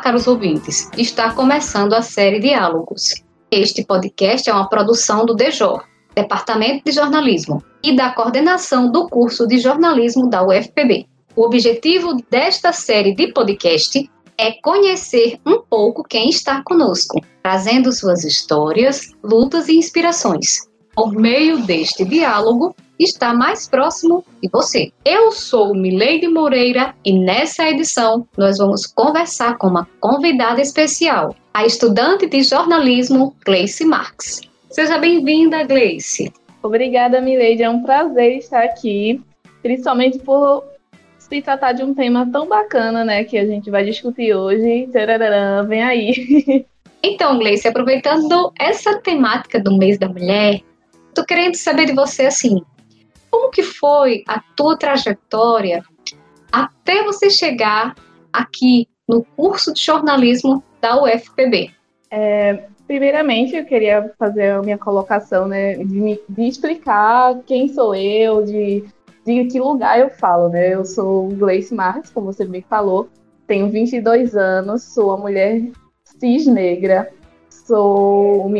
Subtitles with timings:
[0.00, 3.22] caros ouvintes, está começando a série Diálogos.
[3.50, 5.84] Este podcast é uma produção do DEJOR,
[6.14, 11.06] Departamento de Jornalismo, e da coordenação do curso de jornalismo da UFPB.
[11.36, 18.24] O objetivo desta série de podcast é conhecer um pouco quem está conosco, trazendo suas
[18.24, 20.68] histórias, lutas e inspirações.
[20.94, 24.92] Por meio deste diálogo, está mais próximo de você.
[25.04, 31.64] Eu sou Mileide Moreira e nessa edição nós vamos conversar com uma convidada especial, a
[31.64, 34.42] estudante de jornalismo Gleice Marx.
[34.70, 36.32] Seja bem-vinda, Gleice.
[36.62, 37.62] Obrigada, Mileide.
[37.62, 39.20] É um prazer estar aqui,
[39.62, 40.64] principalmente por
[41.18, 44.88] se tratar de um tema tão bacana, né, que a gente vai discutir hoje.
[44.92, 46.66] Tararã, vem aí.
[47.02, 50.60] Então, Gleice, aproveitando essa temática do mês da mulher,
[51.14, 52.62] tô querendo saber de você assim,
[53.30, 55.82] como que foi a tua trajetória
[56.50, 57.94] até você chegar
[58.32, 61.70] aqui no curso de jornalismo da UFPB?
[62.10, 68.44] É, primeiramente, eu queria fazer a minha colocação, né, de, de explicar quem sou eu,
[68.44, 68.84] de,
[69.24, 70.74] de que lugar eu falo, né?
[70.74, 73.08] Eu sou Gleice Marques, como você me falou,
[73.46, 75.62] tenho 22 anos, sou uma mulher
[76.04, 77.12] cis negra,
[77.48, 78.50] sou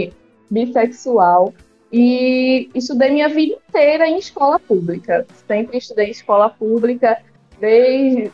[0.50, 1.52] bissexual,
[1.92, 5.26] e estudei minha vida inteira em escola pública.
[5.46, 7.18] Sempre estudei escola pública,
[7.58, 8.30] desde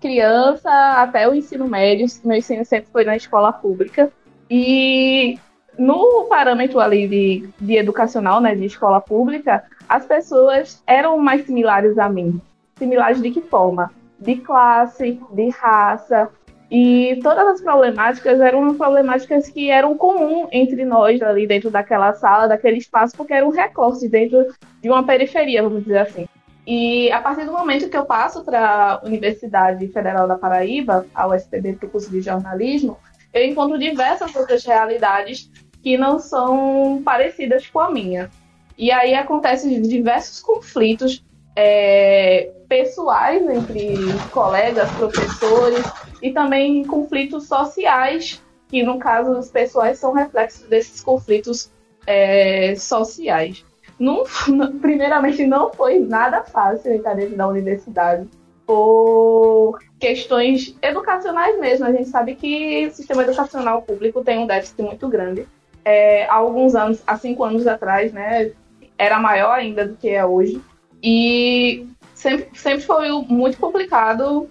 [0.00, 0.70] criança
[1.00, 2.06] até o ensino médio.
[2.24, 4.12] Meu ensino sempre foi na escola pública.
[4.50, 5.38] E
[5.78, 11.98] no parâmetro ali de, de educacional, né, de escola pública, as pessoas eram mais similares
[11.98, 12.40] a mim.
[12.76, 13.90] Similares de que forma?
[14.18, 16.30] De classe, de raça,
[16.70, 22.46] e todas as problemáticas eram problemáticas que eram comum entre nós ali dentro daquela sala,
[22.46, 24.46] daquele espaço, porque era um recorte dentro
[24.82, 26.28] de uma periferia, vamos dizer assim.
[26.66, 31.26] E a partir do momento que eu passo para a Universidade Federal da Paraíba, a
[31.26, 32.98] USPB, para o curso de jornalismo,
[33.32, 35.50] eu encontro diversas outras realidades
[35.82, 38.30] que não são parecidas com a minha.
[38.76, 41.24] E aí acontecem diversos conflitos
[41.56, 43.96] é, pessoais entre
[44.30, 45.82] colegas, professores
[46.22, 51.70] e também conflitos sociais, que no caso os pessoais são reflexos desses conflitos
[52.06, 53.64] é, sociais.
[53.98, 54.24] Não,
[54.80, 58.28] primeiramente, não foi nada fácil entrar dentro da universidade
[58.66, 61.86] por questões educacionais mesmo.
[61.86, 65.46] A gente sabe que o sistema educacional público tem um déficit muito grande.
[65.84, 68.52] É, há alguns anos, há cinco anos atrás, né,
[68.98, 70.60] era maior ainda do que é hoje.
[71.02, 74.48] E sempre, sempre foi muito complicado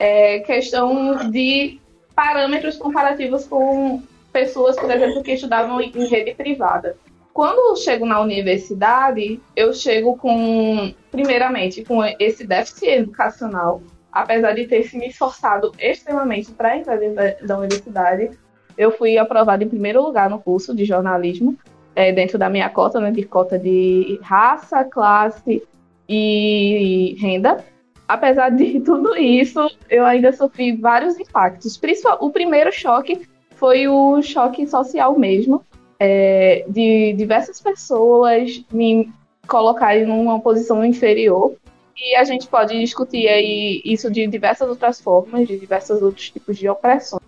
[0.00, 1.78] é, questão de
[2.16, 4.02] parâmetros comparativos com
[4.32, 6.96] pessoas, por exemplo, que estudavam em rede privada.
[7.34, 14.66] Quando eu chego na universidade, eu chego com, primeiramente, com esse déficit educacional, apesar de
[14.66, 18.30] ter se me esforçado extremamente para entrar dentro da universidade,
[18.76, 21.56] eu fui aprovada em primeiro lugar no curso de jornalismo,
[21.94, 25.62] é, dentro da minha cota, né, de cota de raça, classe
[26.08, 27.62] e renda.
[28.10, 31.80] Apesar de tudo isso, eu ainda sofri vários impactos.
[32.18, 33.20] O primeiro choque
[33.54, 35.64] foi o choque social mesmo,
[35.96, 39.12] é, de diversas pessoas me
[39.46, 41.54] colocarem numa posição inferior.
[41.96, 46.56] E a gente pode discutir aí isso de diversas outras formas, de diversos outros tipos
[46.58, 47.22] de opressões.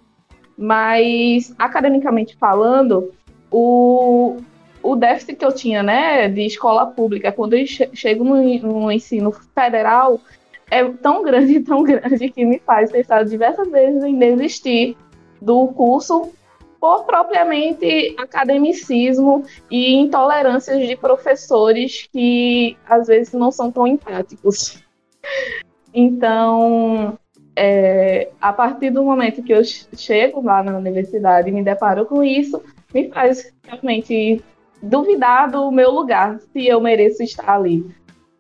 [0.59, 3.13] Mas, academicamente falando,
[3.53, 4.39] o,
[4.83, 9.31] o déficit que eu tinha, né, de escola pública, quando eu chego no, no ensino
[9.55, 10.21] federal,
[10.71, 14.97] é tão grande, tão grande, que me faz pensar diversas vezes em desistir
[15.41, 16.33] do curso
[16.81, 24.83] por propriamente academicismo e intolerâncias de professores que às vezes não são tão empáticos.
[25.95, 27.17] Então,
[27.55, 32.25] é, a partir do momento que eu chego lá na universidade e me deparo com
[32.25, 32.63] isso,
[32.93, 34.43] me faz realmente
[34.83, 37.87] duvidar do meu lugar, se eu mereço estar ali.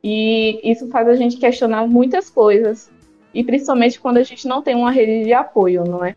[0.02, 2.90] E isso faz a gente questionar muitas coisas,
[3.32, 6.16] e principalmente quando a gente não tem uma rede de apoio, não é?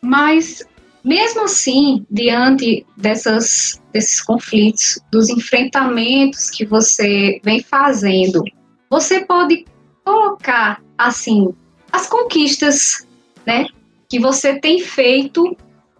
[0.00, 0.62] Mas,
[1.04, 8.42] mesmo assim, diante dessas, desses conflitos, dos enfrentamentos que você vem fazendo,
[8.88, 9.66] você pode
[10.04, 11.52] colocar, assim,
[11.92, 13.06] as conquistas,
[13.44, 13.66] né,
[14.08, 15.56] que você tem feito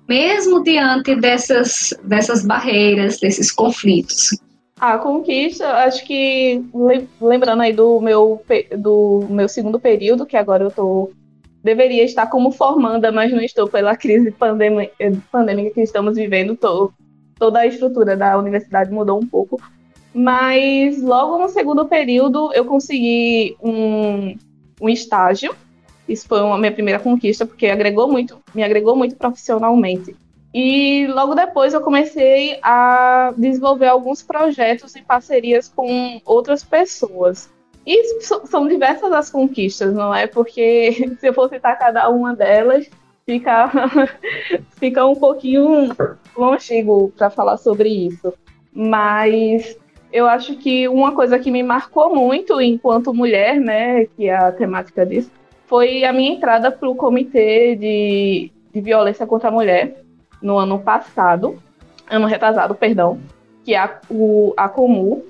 [0.09, 4.31] mesmo diante dessas, dessas barreiras, desses conflitos?
[4.79, 6.63] A conquista, acho que
[7.21, 8.43] lembrando aí do meu,
[8.77, 11.11] do meu segundo período, que agora eu tô
[11.67, 16.55] deveria estar como formanda, mas não estou pela crise pandêmica, que estamos vivendo.
[16.55, 16.93] Tô,
[17.39, 19.61] toda a estrutura da universidade mudou um pouco.
[20.15, 24.37] Mas logo no segundo período eu consegui um,
[24.81, 25.55] um estágio
[26.09, 30.15] Isso foi uma minha primeira conquista, porque agregou muito, me agregou muito profissionalmente.
[30.59, 37.53] E logo depois eu comecei a desenvolver alguns projetos e parcerias com outras pessoas.
[37.87, 40.27] E são diversas as conquistas, não é?
[40.27, 42.89] Porque se eu for citar cada uma delas,
[43.27, 43.71] fica,
[44.81, 45.95] fica um pouquinho
[46.35, 48.33] longigo para falar sobre isso.
[48.73, 49.77] Mas
[50.11, 54.51] eu acho que uma coisa que me marcou muito enquanto mulher, né, que é a
[54.51, 55.31] temática disso,
[55.67, 60.06] foi a minha entrada para o comitê de, de violência contra a mulher
[60.43, 61.61] no ano passado,
[62.09, 63.21] ano retrasado, perdão,
[63.65, 65.25] que é a, o, a Comu,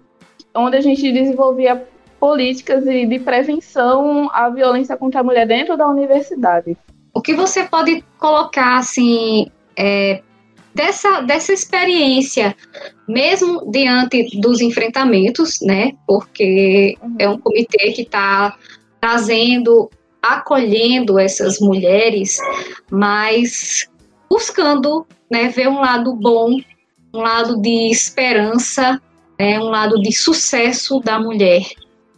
[0.55, 1.87] onde a gente desenvolvia
[2.19, 6.77] políticas de, de prevenção à violência contra a mulher dentro da universidade.
[7.15, 10.23] O que você pode colocar, assim, é,
[10.75, 12.55] dessa, dessa experiência,
[13.09, 15.93] mesmo diante dos enfrentamentos, né?
[16.07, 17.17] Porque uhum.
[17.19, 18.57] é um comitê que está
[19.01, 19.91] trazendo,
[20.23, 22.39] acolhendo essas mulheres,
[22.91, 23.89] mas
[24.29, 26.59] buscando né, ver um lado bom,
[27.15, 29.01] um lado de esperança,
[29.39, 31.63] né, um lado de sucesso da mulher.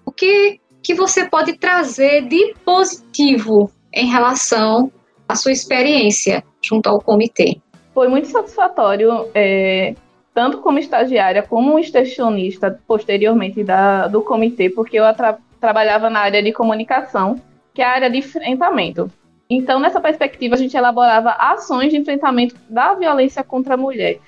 [0.04, 4.90] O que, que você pode trazer de positivo em relação
[5.28, 7.60] à sua experiência junto ao comitê?
[7.94, 9.94] Foi muito satisfatório, é,
[10.34, 16.40] tanto como estagiária como extensionista posteriormente da, do comitê, porque eu tra trabalhava na área
[16.40, 17.40] de comunicação,
[17.74, 19.10] que é a área de enfrentamento.
[19.50, 24.18] Então, nessa perspectiva, a gente elaborava ações de enfrentamento da violência contra a mulher.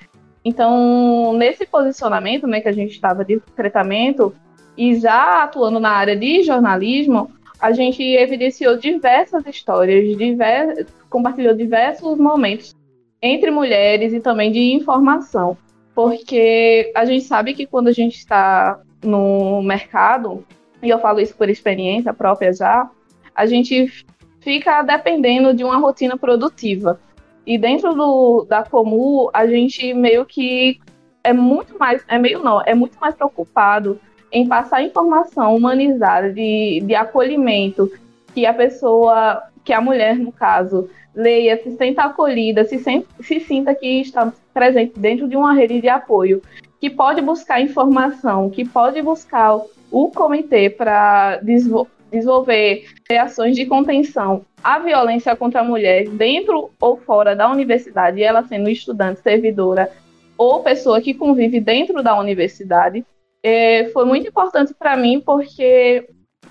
[0.43, 4.33] Então, nesse posicionamento né, que a gente estava de enfrentamento,
[4.75, 7.29] e já atuando na área de jornalismo,
[7.59, 12.73] a gente evidenciou diversas histórias, divers, compartilhou diversos momentos
[13.21, 15.55] entre mulheres e também de informação.
[15.93, 20.43] Porque a gente sabe que quando a gente está no mercado,
[20.81, 22.89] e eu falo isso por experiência própria já,
[23.35, 24.03] a gente
[24.41, 26.99] fica dependendo de uma rotina produtiva.
[27.45, 30.79] E dentro do, da Comu, a gente meio que
[31.23, 33.99] é muito mais, é meio não, é muito mais preocupado
[34.31, 37.91] em passar informação humanizada, de, de acolhimento,
[38.33, 43.75] que a pessoa, que a mulher, no caso, leia, se sinta acolhida, se, se sinta
[43.75, 46.41] que está presente dentro de uma rede de apoio,
[46.79, 49.59] que pode buscar informação, que pode buscar
[49.91, 51.37] o comitê para
[52.11, 52.85] desenvolver
[53.19, 58.69] ações de contenção à violência contra a mulher dentro ou fora da universidade, ela sendo
[58.69, 59.91] estudante, servidora
[60.37, 63.05] ou pessoa que convive dentro da universidade,
[63.43, 66.07] é, foi muito importante para mim porque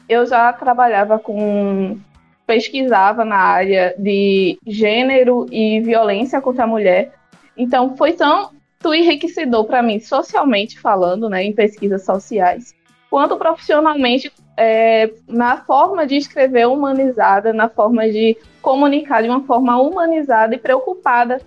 [0.08, 1.98] eu já trabalhava com
[2.46, 7.12] pesquisava na área de gênero e violência contra a mulher.
[7.56, 8.50] Então foi tão
[8.92, 12.74] enriquecedor para mim socialmente falando, né, em pesquisas sociais,
[13.08, 19.80] quanto profissionalmente é, na forma de escrever humanizada, na forma de comunicar de uma forma
[19.80, 21.40] humanizada e preocupada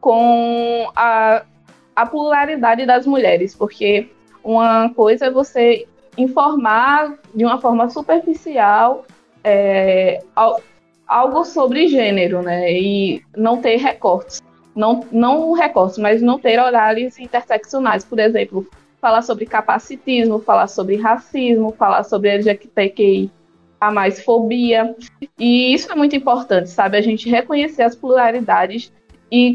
[0.00, 1.44] com a,
[1.94, 4.10] a pluralidade das mulheres, porque
[4.42, 5.86] uma coisa é você
[6.18, 9.04] informar de uma forma superficial
[9.44, 10.18] é,
[11.06, 12.72] algo sobre gênero, né?
[12.72, 14.42] E não ter recortes.
[14.74, 18.66] Não, não recortes, mas não ter horários interseccionais, por exemplo,
[19.00, 23.30] falar sobre capacitismo, falar sobre racismo, falar sobre LGBTQI,
[23.80, 24.94] a mais fobia.
[25.38, 26.96] E isso é muito importante, sabe?
[26.96, 28.92] A gente reconhecer as pluralidades
[29.30, 29.54] e,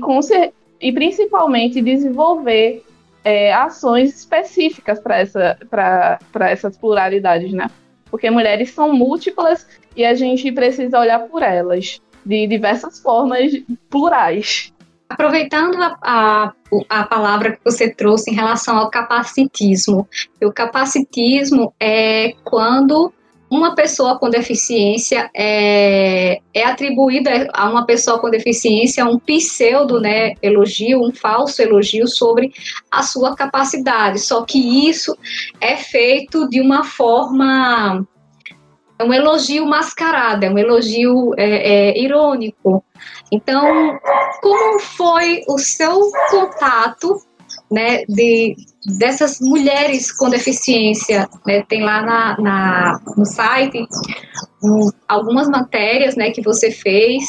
[0.79, 2.83] e principalmente desenvolver
[3.23, 5.57] é, ações específicas para essa,
[6.41, 7.69] essas pluralidades, né?
[8.09, 13.51] Porque mulheres são múltiplas e a gente precisa olhar por elas de diversas formas
[13.89, 14.73] plurais.
[15.11, 16.53] Aproveitando a, a,
[16.87, 20.07] a, palavra que você trouxe em relação ao capacitismo,
[20.41, 23.13] o capacitismo é quando
[23.49, 30.35] uma pessoa com deficiência é, é atribuída a uma pessoa com deficiência um pseudo né,
[30.41, 32.53] elogio, um falso elogio sobre
[32.89, 34.19] a sua capacidade.
[34.19, 35.17] Só que isso
[35.59, 38.07] é feito de uma forma
[39.01, 42.83] é um elogio mascarado, é um elogio é, é, irônico.
[43.31, 43.99] Então,
[44.41, 47.19] como foi o seu contato
[47.69, 48.55] né, de,
[48.99, 51.27] dessas mulheres com deficiência?
[51.45, 53.87] Né, tem lá na, na no site
[54.63, 57.23] um, algumas matérias né, que você fez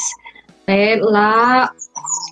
[0.67, 1.71] né, lá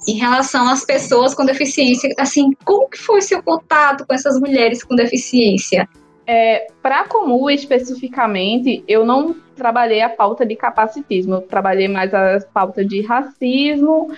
[0.07, 2.13] em relação às pessoas com deficiência.
[2.19, 5.89] Assim, como que foi seu contato com essas mulheres com deficiência?
[6.33, 12.39] É, Para Comu, especificamente, eu não trabalhei a pauta de capacitismo, eu trabalhei mais a
[12.53, 14.09] pauta de racismo,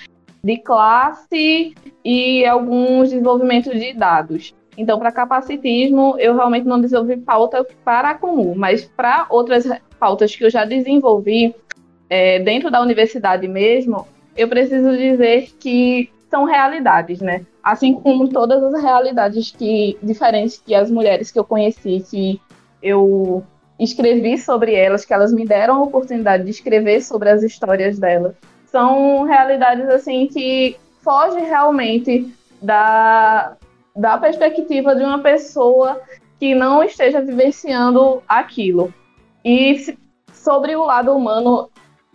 [0.44, 1.74] de classe
[2.06, 4.54] e alguns desenvolvimentos de dados.
[4.78, 9.68] Então, para capacitismo, eu realmente não desenvolvi pauta para a Comu, mas para outras
[10.00, 11.56] pautas que eu já desenvolvi,
[12.12, 17.46] é, dentro da universidade mesmo, eu preciso dizer que são realidades, né?
[17.64, 22.42] Assim como todas as realidades que diferentes que as mulheres que eu conheci, que
[22.82, 23.44] eu
[23.80, 28.34] escrevi sobre elas, que elas me deram a oportunidade de escrever sobre as histórias delas,
[28.66, 33.56] são realidades assim que fogem realmente da,
[33.96, 36.02] da perspectiva de uma pessoa
[36.40, 38.92] que não esteja vivenciando aquilo.
[39.46, 39.96] E
[40.34, 41.70] sobre o lado humano,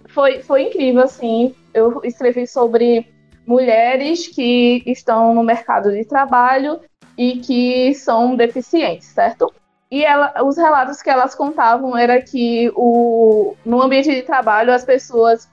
[0.08, 1.54] foi, foi incrível, assim.
[1.72, 3.06] Eu escrevi sobre
[3.48, 6.80] mulheres que estão no mercado de trabalho
[7.16, 9.50] e que são deficientes, certo?
[9.90, 14.84] E ela, os relatos que elas contavam era que o, no ambiente de trabalho as
[14.84, 15.48] pessoas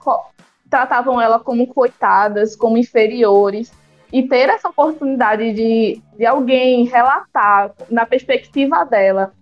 [0.68, 3.72] tratavam ela como coitadas, como inferiores.
[4.12, 9.32] E ter essa oportunidade de, de alguém relatar, na perspectiva dela,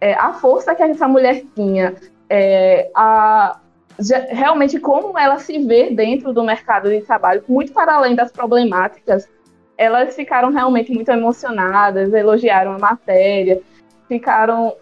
[0.00, 1.94] é, a força que essa mulher tinha,
[2.30, 3.58] é, a,
[4.28, 9.28] realmente como ela se vê dentro do mercado de trabalho, muito para além das problemáticas,
[9.76, 13.60] elas ficaram realmente muito emocionadas, elogiaram a matéria,
[14.08, 14.74] ficaram.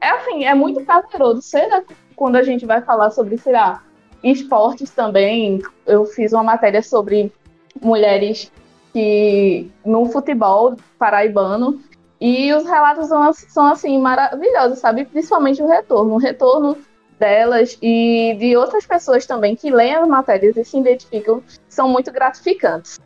[0.00, 1.42] É assim, é muito prazeroso.
[1.42, 1.84] Seja
[2.16, 3.82] quando a gente vai falar sobre, sei lá,
[4.22, 7.32] esportes também, eu fiz uma matéria sobre
[7.80, 8.52] mulheres
[8.92, 11.80] que no futebol paraibano
[12.20, 15.04] e os relatos são, são assim maravilhosos, sabe?
[15.06, 16.76] Principalmente o retorno, o retorno
[17.20, 22.10] delas e de outras pessoas também que leem as matérias e se identificam são muito
[22.10, 22.98] gratificantes.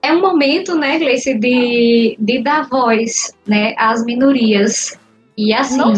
[0.00, 4.96] É um momento, né, Gleice, de, de dar voz né, às minorias.
[5.36, 5.76] E assim.
[5.76, 5.92] Não,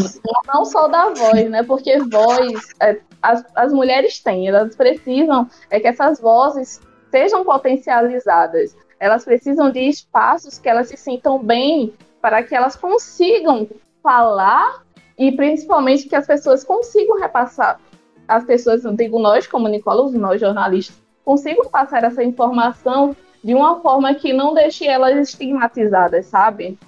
[0.53, 1.63] não só dar voz, né?
[1.63, 8.77] Porque voz é, as, as mulheres têm, elas precisam é que essas vozes sejam potencializadas.
[8.99, 13.69] Elas precisam de espaços que elas se sintam bem para que elas consigam
[14.03, 14.83] falar
[15.21, 17.79] e principalmente que as pessoas consigam repassar,
[18.27, 23.81] as pessoas, não digo nós como Nicola, nós jornalistas, consigam passar essa informação de uma
[23.81, 26.79] forma que não deixe elas estigmatizadas, sabe?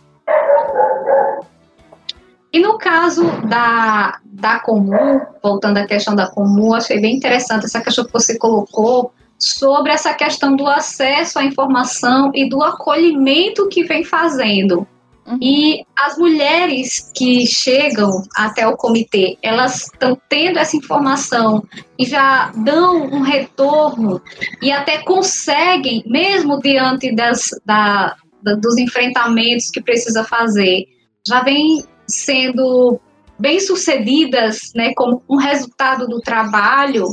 [2.51, 7.83] E no caso da, da comum, voltando à questão da comum, achei bem interessante essa
[7.83, 13.85] questão que você colocou sobre essa questão do acesso à informação e do acolhimento que
[13.85, 14.87] vem fazendo.
[15.27, 15.39] Uhum.
[15.41, 21.63] E as mulheres que chegam até o comitê, elas estão tendo essa informação
[21.99, 24.21] e já dão um retorno
[24.61, 30.87] e até conseguem, mesmo diante das, da, da, dos enfrentamentos que precisa fazer,
[31.27, 33.01] já vem sendo
[33.39, 37.07] bem sucedidas, né, como um resultado do trabalho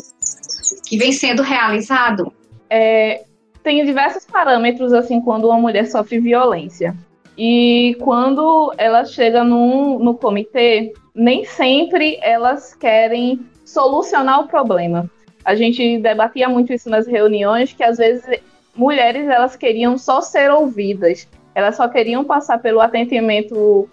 [0.87, 2.31] que vem sendo realizado?
[2.69, 3.23] É,
[3.63, 6.95] tem diversos parâmetros assim quando uma mulher sofre violência.
[7.41, 15.09] E quando ela chega no, no comitê, nem sempre elas querem solucionar o problema.
[15.45, 18.41] A gente debatia muito isso nas reuniões, que às vezes
[18.75, 23.87] mulheres elas queriam só ser ouvidas, elas só queriam passar pelo atendimento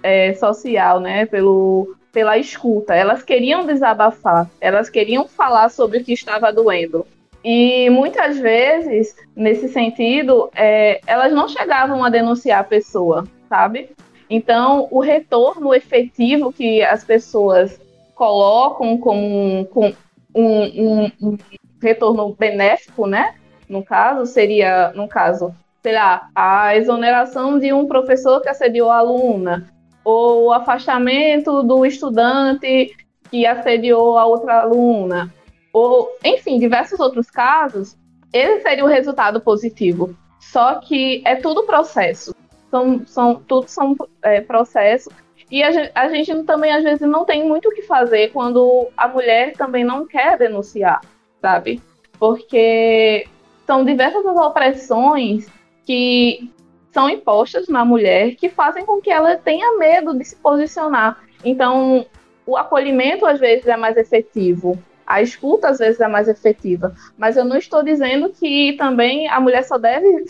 [0.00, 2.94] é, social, né, pelo, pela escuta.
[2.94, 7.04] Elas queriam desabafar, elas queriam falar sobre o que estava doendo.
[7.44, 13.90] E muitas vezes, nesse sentido, é, elas não chegavam a denunciar a pessoa, sabe?
[14.30, 17.80] Então, o retorno efetivo que as pessoas
[18.14, 19.92] colocam como um,
[20.34, 21.38] um, um,
[21.82, 23.34] retorno benéfico, né?
[23.68, 28.98] No caso, seria, no caso, sei lá, a exoneração de um professor que assediou a
[28.98, 29.68] aluna,
[30.04, 32.94] ou o afastamento do estudante
[33.30, 35.32] que assediou a outra aluna,
[35.72, 37.96] ou, enfim, diversos outros casos,
[38.32, 40.14] esse seria o resultado positivo.
[40.40, 42.34] Só que é tudo processo.
[42.70, 45.12] São, são, tudo são é, processos.
[45.50, 49.06] E a a gente também, às vezes, não tem muito o que fazer quando a
[49.06, 51.00] mulher também não quer denunciar,
[51.40, 51.80] sabe?
[52.18, 53.26] Porque
[53.66, 55.46] são diversas as opressões
[55.84, 56.50] que
[56.90, 61.22] são impostas na mulher que fazem com que ela tenha medo de se posicionar.
[61.44, 62.06] Então,
[62.46, 64.78] o acolhimento às vezes é mais efetivo,
[65.12, 66.94] a escuta às vezes é mais efetiva.
[67.18, 70.24] Mas eu não estou dizendo que também a mulher só deve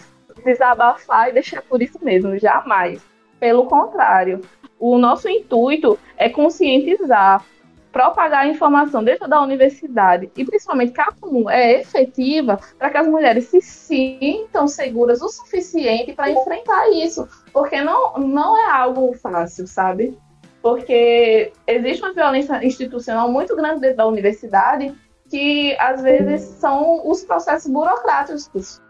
[0.44, 3.00] desabafar e deixar por isso mesmo, jamais.
[3.38, 4.40] Pelo contrário,
[4.80, 7.44] o nosso intuito é conscientizar,
[7.92, 13.06] propagar a informação dentro da universidade e principalmente a comum é efetiva para que as
[13.06, 19.64] mulheres se sintam seguras o suficiente para enfrentar isso, porque não, não é algo fácil,
[19.68, 20.18] sabe?
[20.62, 24.94] Porque existe uma violência institucional muito grande dentro da universidade
[25.28, 28.80] que às vezes são os processos burocráticos.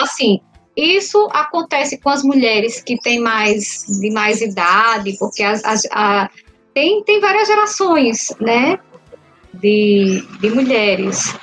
[0.00, 0.40] Assim,
[0.76, 6.30] isso acontece com as mulheres que têm mais de mais idade, porque as, as, a,
[6.72, 8.78] tem, tem várias gerações, né?
[9.54, 11.34] de, de mulheres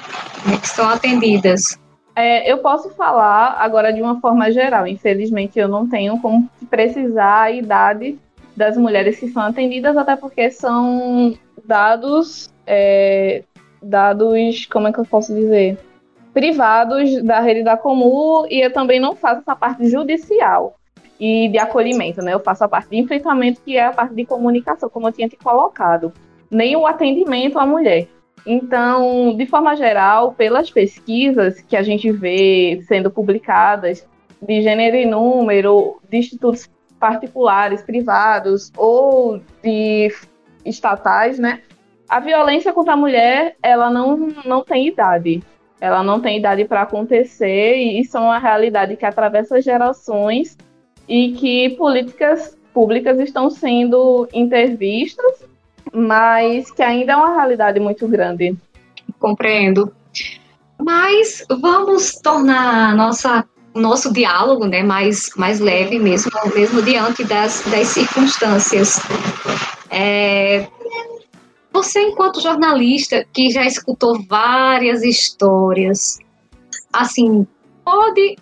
[0.45, 1.79] né, que são atendidas?
[2.15, 4.87] É, eu posso falar agora de uma forma geral.
[4.87, 8.17] Infelizmente, eu não tenho como precisar a idade
[8.57, 13.43] das mulheres que são atendidas, até porque são dados, é,
[13.81, 15.77] dados, como é que eu posso dizer?
[16.33, 20.75] Privados da rede da Comu e eu também não faço essa parte judicial
[21.19, 22.33] e de acolhimento, né?
[22.33, 25.29] Eu faço a parte de enfrentamento, que é a parte de comunicação, como eu tinha
[25.29, 26.11] te colocado,
[26.49, 28.07] nem o atendimento à mulher.
[28.43, 34.07] Então, de forma geral, pelas pesquisas que a gente vê sendo publicadas
[34.41, 36.67] de gênero e número, de institutos
[36.99, 40.13] particulares, privados ou de
[40.65, 41.61] estatais, né?
[42.09, 45.43] A violência contra a mulher, ela não, não tem idade.
[45.79, 50.57] Ela não tem idade para acontecer e isso é uma realidade que atravessa gerações
[51.07, 55.45] e que políticas públicas estão sendo intervistas,
[55.93, 58.55] mas que ainda é uma realidade muito grande.
[59.19, 59.93] Compreendo.
[60.79, 67.87] Mas vamos tornar nossa nosso diálogo né, mais, mais leve mesmo, mesmo diante das, das
[67.87, 68.99] circunstâncias.
[69.89, 70.67] É,
[71.71, 76.17] você, enquanto jornalista, que já escutou várias histórias,
[76.91, 77.45] assim,
[77.85, 78.35] pode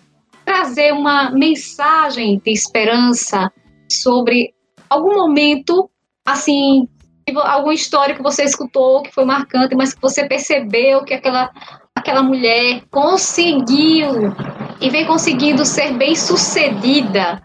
[0.44, 3.52] trazer uma mensagem de esperança
[3.90, 4.54] sobre
[4.88, 5.90] algum momento,
[6.24, 6.88] assim,
[7.34, 11.50] alguma história que você escutou que foi marcante, mas que você percebeu que aquela,
[11.94, 14.32] aquela mulher conseguiu
[14.80, 17.42] e vem conseguindo ser bem sucedida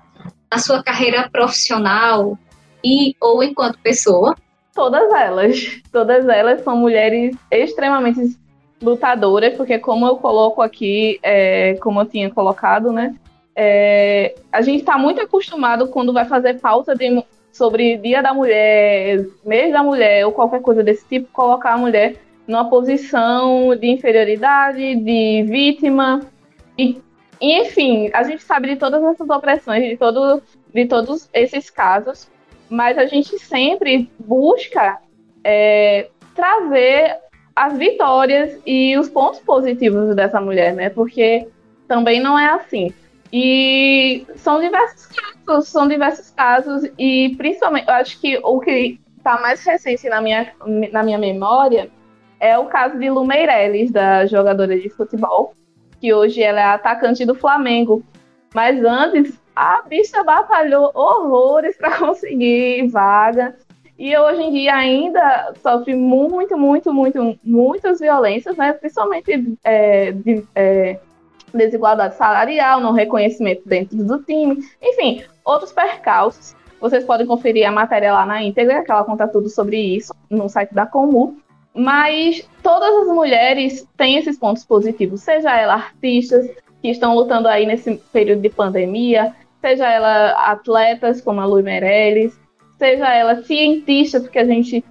[0.52, 2.38] na sua carreira profissional
[2.84, 4.36] e ou enquanto pessoa?
[4.74, 8.38] Todas elas, todas elas são mulheres extremamente
[8.82, 13.16] lutadoras, porque como eu coloco aqui, é, como eu tinha colocado, né?
[13.56, 19.26] É, a gente está muito acostumado quando vai fazer pauta de, sobre Dia da Mulher,
[19.46, 22.16] mês da mulher ou qualquer coisa desse tipo, colocar a mulher
[22.48, 26.22] numa posição de inferioridade, de vítima.
[26.78, 27.00] E,
[27.42, 30.42] enfim, a gente sabe de todas essas opressões, de, todo,
[30.74, 32.30] de todos esses casos,
[32.70, 35.00] mas a gente sempre busca
[35.44, 37.18] é, trazer
[37.56, 40.90] as vitórias e os pontos positivos dessa mulher, né?
[40.90, 41.48] Porque
[41.88, 42.94] também não é assim.
[43.34, 49.40] E são diversos casos, são diversos casos, e principalmente, eu acho que o que está
[49.40, 50.54] mais recente na minha,
[50.92, 51.90] na minha memória
[52.40, 55.54] é o caso de Lu Meirelles, da jogadora de futebol,
[56.02, 58.04] que hoje ela é atacante do Flamengo.
[58.54, 63.56] Mas antes, a bicha batalhou horrores para conseguir vaga.
[63.98, 68.74] E hoje em dia ainda sofre muito, muito, muito, muitas violências, né?
[68.74, 71.00] principalmente é, de, é,
[71.54, 76.56] desigualdade salarial, não reconhecimento dentro do time, enfim, outros percalços.
[76.80, 80.50] Vocês podem conferir a matéria lá na íntegra, que ela conta tudo sobre isso no
[80.50, 81.38] site da Comu.
[81.74, 86.50] Mas todas as mulheres têm esses pontos positivos, seja ela artistas
[86.82, 92.38] que estão lutando aí nesse período de pandemia, seja ela atletas como a Lu Meirelles,
[92.78, 94.84] seja ela cientista, porque a gente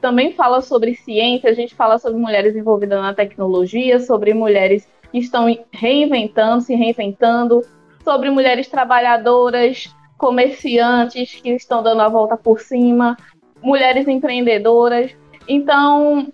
[0.00, 5.18] também fala sobre ciência, a gente fala sobre mulheres envolvidas na tecnologia, sobre mulheres que
[5.18, 7.62] estão reinventando, se reinventando,
[8.04, 13.16] sobre mulheres trabalhadoras, comerciantes que estão dando a volta por cima,
[13.62, 15.16] mulheres empreendedoras.
[15.48, 16.30] Então,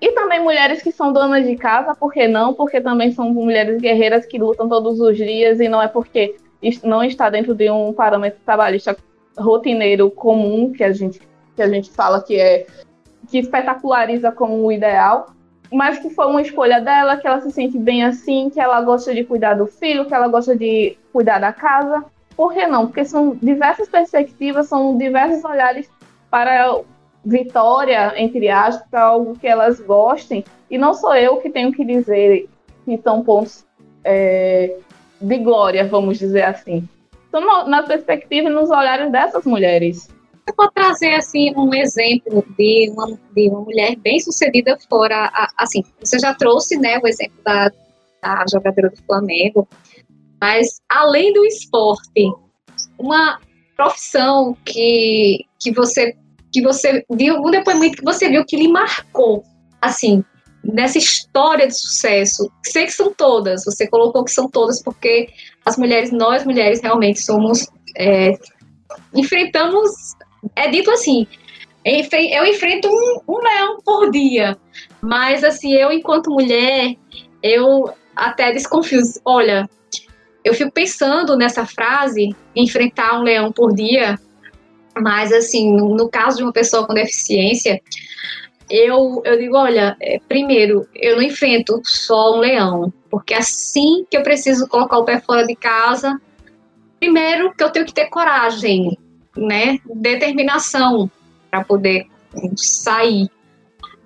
[0.00, 2.54] e também mulheres que são donas de casa, por que não?
[2.54, 6.36] Porque também são mulheres guerreiras que lutam todos os dias e não é porque
[6.84, 8.96] não está dentro de um parâmetro trabalhista
[9.36, 11.20] rotineiro comum que a gente
[11.54, 12.66] que a gente fala que é
[13.28, 15.34] que espetaculariza como o ideal,
[15.72, 19.14] mas que foi uma escolha dela, que ela se sente bem assim, que ela gosta
[19.14, 22.04] de cuidar do filho, que ela gosta de cuidar da casa.
[22.36, 22.86] Por que não?
[22.86, 25.90] Porque são diversas perspectivas, são diversos olhares
[26.30, 26.80] para
[27.28, 30.44] vitória, entre aspas, para algo que elas gostem.
[30.70, 32.48] E não sou eu que tenho que dizer
[32.84, 33.64] que são pontos
[34.04, 34.76] é,
[35.20, 36.88] de glória, vamos dizer assim
[37.30, 40.08] são na perspectiva e nos olhares dessas mulheres.
[40.46, 45.48] Eu vou trazer assim um exemplo de uma, de uma mulher bem sucedida fora, a,
[45.58, 47.70] assim, você já trouxe, né, o exemplo da,
[48.22, 49.68] da jogadora do Flamengo,
[50.40, 52.32] mas além do esporte,
[52.98, 53.38] uma
[53.76, 56.16] profissão que, que você
[56.52, 59.42] que você viu, um depoimento que você viu que lhe marcou,
[59.80, 60.24] assim,
[60.64, 65.28] nessa história de sucesso, sei que são todas, você colocou que são todas, porque
[65.64, 68.32] as mulheres, nós mulheres realmente somos, é,
[69.14, 69.90] enfrentamos,
[70.54, 71.26] é dito assim,
[71.84, 74.58] eu enfrento um, um leão por dia,
[75.00, 76.94] mas assim, eu enquanto mulher,
[77.42, 79.68] eu até desconfio, olha,
[80.44, 84.18] eu fico pensando nessa frase, enfrentar um leão por dia,
[85.00, 87.80] mas assim, no, no caso de uma pessoa com deficiência,
[88.70, 94.16] eu, eu digo, olha, é, primeiro, eu não enfrento só um leão, porque assim que
[94.16, 96.20] eu preciso colocar o pé fora de casa,
[97.00, 98.98] primeiro que eu tenho que ter coragem,
[99.36, 101.10] né, determinação
[101.50, 102.06] para poder
[102.56, 103.28] sair.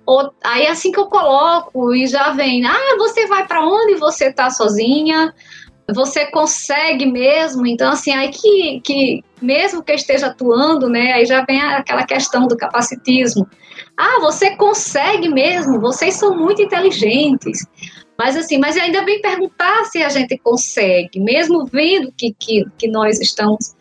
[0.05, 4.31] Ou, aí assim que eu coloco e já vem, ah, você vai para onde você
[4.31, 5.33] tá sozinha?
[5.91, 7.65] Você consegue mesmo?
[7.67, 12.47] Então assim, aí que, que mesmo que esteja atuando, né, aí já vem aquela questão
[12.47, 13.47] do capacitismo.
[13.97, 15.79] Ah, você consegue mesmo?
[15.79, 17.65] Vocês são muito inteligentes.
[18.17, 22.87] Mas assim, mas ainda bem perguntar se a gente consegue, mesmo vendo que, que, que
[22.87, 23.75] nós estamos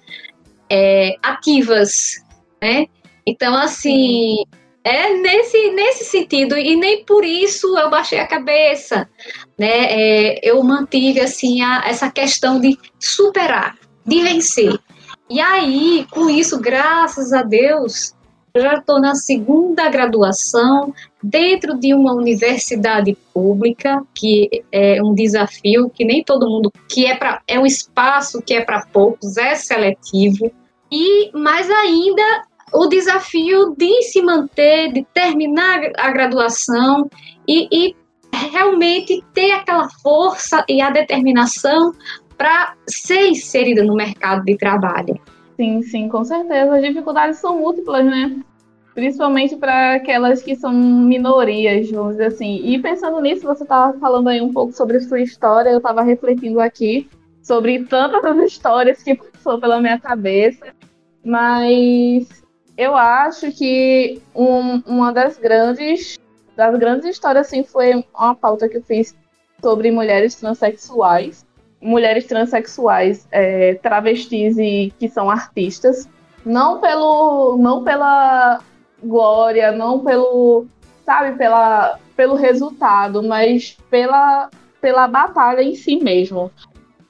[0.71, 2.25] é, ativas,
[2.61, 2.87] né?
[3.27, 4.45] Então, assim,
[4.85, 9.09] é nesse, nesse sentido, e nem por isso eu baixei a cabeça,
[9.59, 9.87] né?
[9.91, 14.79] É, eu mantive, assim, a, essa questão de superar, de vencer.
[15.31, 18.15] E aí, com isso, graças a Deus,
[18.55, 20.93] eu já estou na segunda graduação
[21.23, 27.17] dentro de uma universidade pública, que é um desafio que nem todo mundo, que é
[27.17, 30.53] para é um espaço que é para poucos, é seletivo.
[30.91, 32.43] E mais ainda
[32.73, 37.09] o desafio de se manter, de terminar a graduação
[37.47, 37.97] e, e
[38.51, 41.93] realmente ter aquela força e a determinação
[42.37, 45.21] para ser inserida no mercado de trabalho.
[45.57, 46.75] Sim, sim, com certeza.
[46.75, 48.41] As dificuldades são múltiplas, né?
[48.95, 52.61] Principalmente para aquelas que são minorias, vamos dizer assim.
[52.65, 56.61] E pensando nisso, você estava falando aí um pouco sobre sua história, eu estava refletindo
[56.61, 57.09] aqui
[57.43, 60.75] sobre tantas histórias que passou pela minha cabeça,
[61.25, 62.42] mas
[62.83, 66.19] eu acho que um, uma das grandes
[66.57, 69.17] das grandes histórias assim foi uma pauta que eu fiz
[69.61, 71.47] sobre mulheres transexuais.
[71.81, 76.09] Mulheres transexuais, é, travestis e que são artistas,
[76.45, 78.61] não pelo, não pela
[79.03, 80.67] glória, não pelo,
[81.05, 84.49] sabe, pela, pelo resultado, mas pela,
[84.81, 86.53] pela batalha em si mesmo,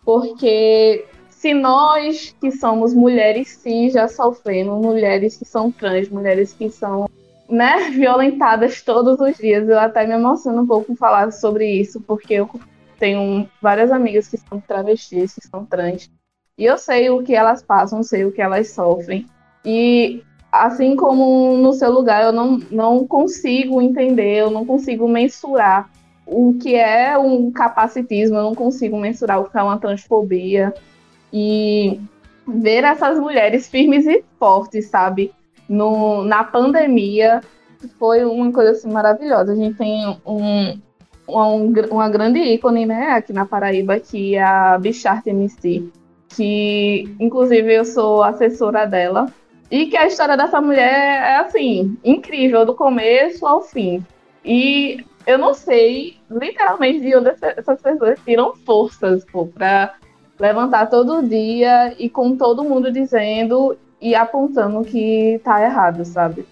[0.04, 1.04] porque
[1.42, 7.10] se nós que somos mulheres cis já sofremos, mulheres que são trans, mulheres que são
[7.50, 12.34] né, violentadas todos os dias, eu até me emociono um pouco falar sobre isso, porque
[12.34, 12.48] eu
[12.96, 16.08] tenho várias amigas que são travestis, que são trans.
[16.56, 19.26] E eu sei o que elas passam, sei o que elas sofrem.
[19.64, 25.90] E assim como no seu lugar, eu não, não consigo entender, eu não consigo mensurar
[26.24, 30.72] o que é um capacitismo, eu não consigo mensurar o que é uma transfobia.
[31.32, 32.00] E
[32.46, 35.32] ver essas mulheres firmes e fortes, sabe?
[35.68, 37.40] No, na pandemia
[37.98, 39.52] foi uma coisa assim, maravilhosa.
[39.52, 40.78] A gente tem um,
[41.26, 41.56] uma,
[41.90, 45.88] uma grande ícone, né, aqui na Paraíba, que é a Bichart MC,
[46.28, 49.26] que inclusive eu sou assessora dela.
[49.70, 54.04] E que a história dessa mulher é assim, incrível, do começo ao fim.
[54.44, 59.94] E eu não sei, literalmente, de onde essas pessoas tiram forças para
[60.42, 66.44] levantar todo dia e com todo mundo dizendo e apontando que tá errado, sabe?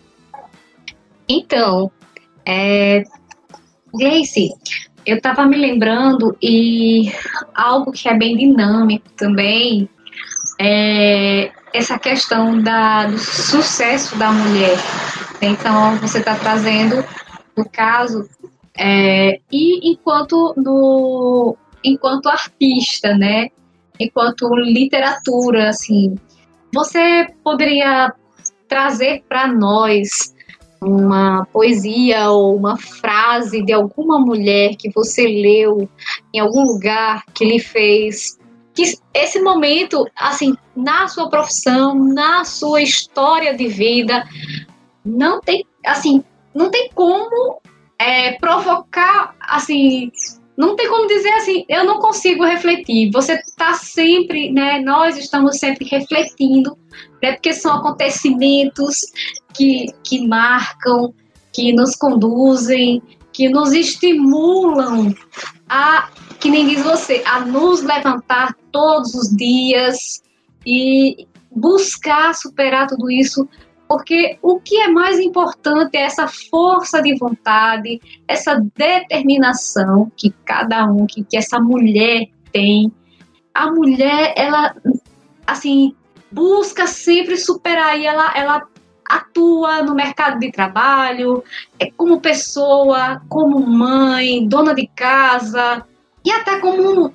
[1.29, 1.91] Então,
[2.47, 3.03] é,
[3.93, 4.51] Gleice,
[5.05, 7.11] eu estava me lembrando e
[7.53, 9.89] algo que é bem dinâmico também
[10.61, 14.79] é essa questão da, do sucesso da mulher.
[15.43, 17.05] Então, você está trazendo
[17.57, 18.29] o caso
[18.79, 23.49] é, e enquanto no, enquanto artista, né?
[24.01, 26.15] Enquanto literatura, assim,
[26.73, 28.13] você poderia
[28.67, 30.35] trazer para nós
[30.81, 35.89] uma poesia ou uma frase de alguma mulher que você leu
[36.33, 38.41] em algum lugar que lhe fez
[38.75, 44.27] que esse momento, assim, na sua profissão, na sua história de vida,
[45.05, 47.61] não tem, assim, não tem como
[47.99, 50.11] é, provocar, assim,
[50.61, 53.11] não tem como dizer assim, eu não consigo refletir.
[53.13, 54.79] Você está sempre, né?
[54.81, 56.77] Nós estamos sempre refletindo,
[57.23, 57.33] né?
[57.33, 58.99] Porque são acontecimentos
[59.55, 61.15] que, que marcam,
[61.51, 65.15] que nos conduzem, que nos estimulam
[65.67, 70.23] a, que nem diz você, a nos levantar todos os dias
[70.67, 73.49] e buscar superar tudo isso
[73.91, 80.87] porque o que é mais importante é essa força de vontade, essa determinação que cada
[80.87, 82.93] um, que, que essa mulher tem.
[83.53, 84.77] A mulher, ela,
[85.45, 85.93] assim,
[86.31, 88.63] busca sempre superar e ela, ela
[89.05, 91.43] atua no mercado de trabalho,
[91.77, 95.85] é como pessoa, como mãe, dona de casa
[96.25, 97.13] e até como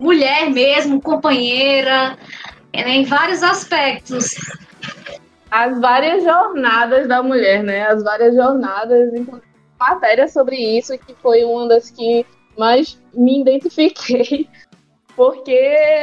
[0.00, 2.16] mulher mesmo, companheira,
[2.74, 4.34] né, em vários aspectos.
[5.50, 7.86] As várias jornadas da mulher, né?
[7.86, 9.12] As várias jornadas,
[9.78, 12.26] matéria sobre isso, que foi uma das que
[12.58, 14.48] mais me identifiquei,
[15.14, 15.58] porque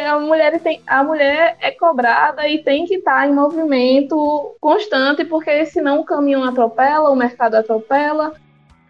[0.07, 5.65] a mulher, tem, a mulher é cobrada e tem que estar em movimento constante, porque
[5.65, 8.33] senão o caminhão atropela, o mercado atropela,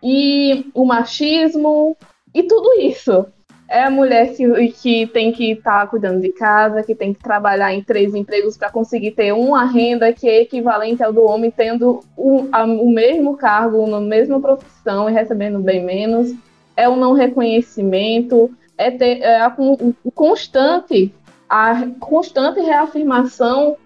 [0.02, 1.98] e o machismo,
[2.34, 3.26] e tudo isso
[3.68, 7.24] é a mulher que, que tem que estar tá cuidando de casa, que tem que
[7.24, 11.50] trabalhar em três empregos para conseguir ter uma renda que é equivalente ao do homem,
[11.50, 16.34] tendo o, a, o mesmo cargo, na mesma profissão e recebendo bem menos.
[16.76, 21.14] É o não reconhecimento, é, ter, é a, o, constante,
[21.50, 23.78] a constante reafirmação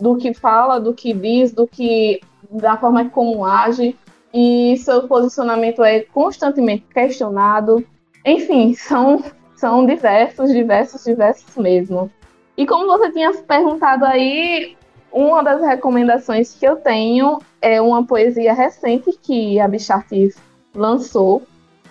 [0.00, 3.96] do que fala, do que diz, do que da forma como age
[4.34, 7.84] e seu posicionamento é constantemente questionado
[8.24, 9.22] enfim, são,
[9.56, 12.10] são diversos, diversos, diversos mesmo.
[12.56, 14.76] E como você tinha perguntado aí,
[15.12, 20.36] uma das recomendações que eu tenho é uma poesia recente que a Bichartis
[20.74, 21.42] lançou,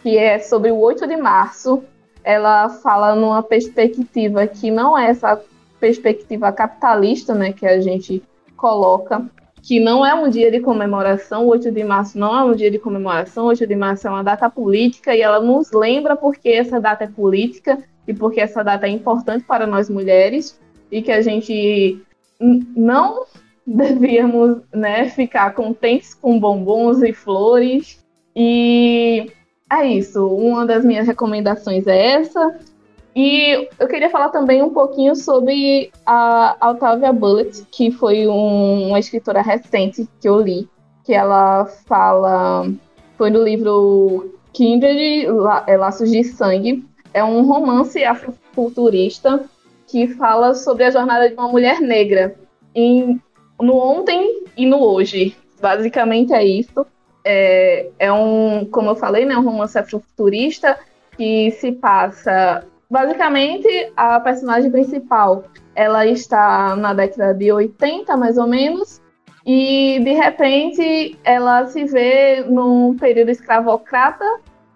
[0.01, 1.83] que é sobre o 8 de março.
[2.23, 5.41] Ela fala numa perspectiva que não é essa
[5.79, 8.23] perspectiva capitalista, né, que a gente
[8.55, 9.25] coloca,
[9.61, 12.71] que não é um dia de comemoração, o 8 de março não é um dia
[12.71, 16.49] de comemoração, o 8 de março é uma data política e ela nos lembra porque
[16.49, 20.59] essa data é política e porque essa data é importante para nós mulheres
[20.91, 22.01] e que a gente
[22.39, 23.25] não
[23.65, 28.03] devíamos né, ficar contentes com bombons e flores.
[28.35, 29.31] E
[29.71, 32.59] é isso, uma das minhas recomendações é essa.
[33.15, 38.99] E eu queria falar também um pouquinho sobre a Octavia Bullet, que foi um, uma
[38.99, 40.69] escritora recente que eu li,
[41.03, 42.71] que ela fala.
[43.17, 45.27] Foi no livro Kindred
[45.67, 46.85] é, Laços de Sangue.
[47.13, 49.43] É um romance afrofuturista
[49.87, 52.35] que fala sobre a jornada de uma mulher negra
[52.73, 53.21] em,
[53.59, 55.35] no ontem e no hoje.
[55.61, 56.85] Basicamente é isso.
[57.25, 60.79] É, é um, como eu falei, né, um romance afrofuturista
[61.17, 68.45] que se passa Basicamente, a personagem principal, ela está na década de 80, mais ou
[68.45, 69.01] menos,
[69.45, 74.25] e de repente ela se vê num período escravocrata,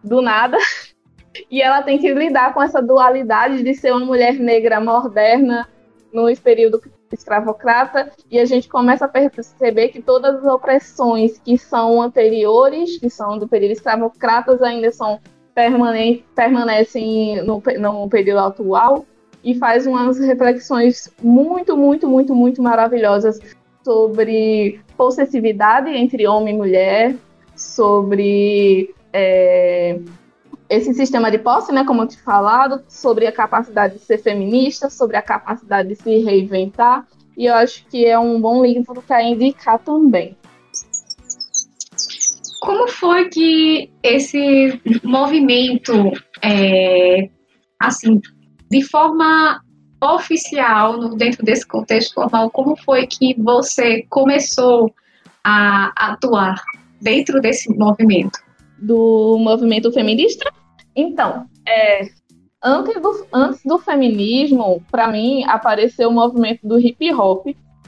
[0.02, 0.58] do nada,
[1.52, 5.68] e ela tem que lidar com essa dualidade de ser uma mulher negra moderna
[6.14, 12.02] no período escravocrata, e a gente começa a perceber que todas as opressões que são
[12.02, 15.20] anteriores, que são do período escravocratas, ainda são
[15.56, 19.06] permane permanecem no, no período atual
[19.42, 23.40] e faz umas reflexões muito, muito, muito, muito maravilhosas
[23.84, 27.16] sobre possessividade entre homem e mulher,
[27.56, 30.00] sobre é,
[30.68, 34.90] esse sistema de posse, né, como eu te falado, sobre a capacidade de ser feminista,
[34.90, 37.06] sobre a capacidade de se reinventar,
[37.38, 40.36] e eu acho que é um bom livro para indicar também.
[42.66, 47.30] Como foi que esse movimento, é,
[47.80, 48.20] assim,
[48.72, 49.62] de forma
[50.02, 54.92] oficial, no, dentro desse contexto formal, como foi que você começou
[55.44, 56.60] a atuar
[57.00, 58.40] dentro desse movimento?
[58.80, 60.52] Do movimento feminista?
[60.96, 62.10] Então, é,
[62.64, 67.46] antes, do, antes do feminismo, para mim, apareceu o movimento do hip hop,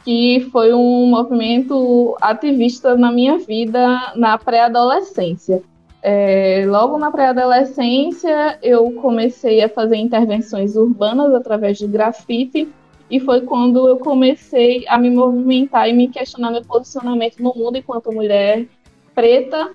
[0.07, 5.61] que foi um movimento ativista na minha vida na pré-adolescência.
[6.01, 12.69] É, logo na pré-adolescência, eu comecei a fazer intervenções urbanas através de grafite,
[13.11, 17.77] e foi quando eu comecei a me movimentar e me questionar meu posicionamento no mundo
[17.77, 18.65] enquanto mulher
[19.13, 19.71] preta.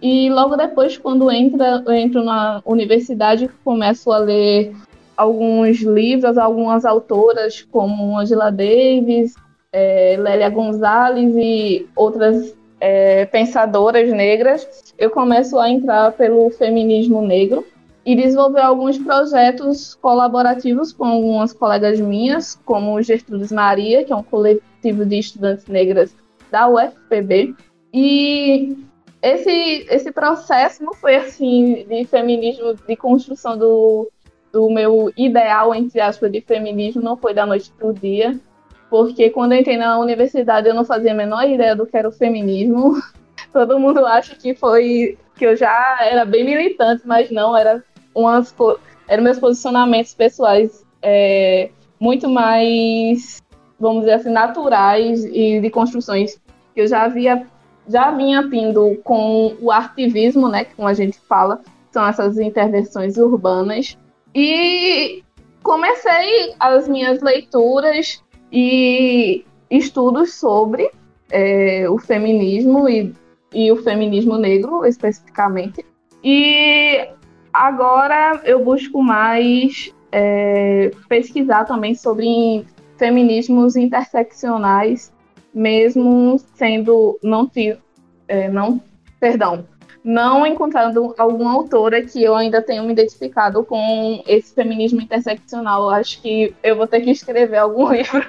[0.00, 4.74] E logo depois, quando entra, eu entro na universidade, começo a ler
[5.14, 9.34] alguns livros, algumas autoras como Angela Davis,
[9.74, 17.66] é, Lélia Gonzalez e outras é, pensadoras negras, eu começo a entrar pelo feminismo negro
[18.06, 24.22] e desenvolver alguns projetos colaborativos com algumas colegas minhas, como Gertrudes Maria, que é um
[24.22, 26.14] coletivo de estudantes negras
[26.52, 27.56] da UFPB.
[27.92, 28.76] E
[29.20, 34.08] esse, esse processo não foi assim de feminismo, de construção do,
[34.52, 38.38] do meu ideal, entre aspas, de feminismo, não foi da noite para o dia
[38.90, 42.08] porque quando eu entrei na universidade eu não fazia a menor ideia do que era
[42.08, 42.94] o feminismo.
[43.52, 47.82] Todo mundo acha que foi que eu já era bem militante, mas não, era
[48.14, 48.54] umas
[49.08, 51.70] eram meus posicionamentos pessoais é,
[52.00, 53.42] muito mais,
[53.78, 56.40] vamos dizer assim, naturais e de construções
[56.74, 57.46] que eu já havia
[57.86, 63.98] já vinha tendo com o ativismo, né, como a gente fala, são essas intervenções urbanas.
[64.34, 65.22] E
[65.62, 68.22] comecei as minhas leituras
[68.54, 70.88] e estudos sobre
[71.28, 73.12] é, o feminismo e,
[73.52, 75.84] e o feminismo negro, especificamente.
[76.22, 77.08] E
[77.52, 82.64] agora eu busco mais é, pesquisar também sobre
[82.96, 85.12] feminismos interseccionais,
[85.52, 87.50] mesmo sendo não,
[88.28, 88.80] é, não
[89.18, 89.66] perdão,
[90.04, 95.88] não encontrando alguma autora que eu ainda tenha me identificado com esse feminismo interseccional.
[95.88, 98.22] Acho que eu vou ter que escrever algum livro.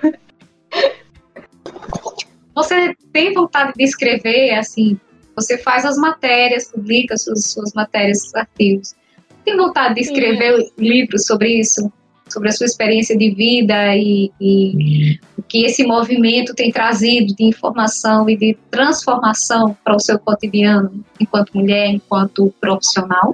[2.56, 4.98] Você tem vontade de escrever, assim,
[5.36, 8.96] você faz as matérias, publica suas, suas matérias, seus artigos.
[9.44, 10.72] Tem vontade de escrever Sim.
[10.78, 11.92] livros sobre isso?
[12.30, 15.20] Sobre a sua experiência de vida e, e
[15.56, 21.54] que esse movimento tem trazido de informação e de transformação para o seu cotidiano, enquanto
[21.54, 23.34] mulher, enquanto profissional?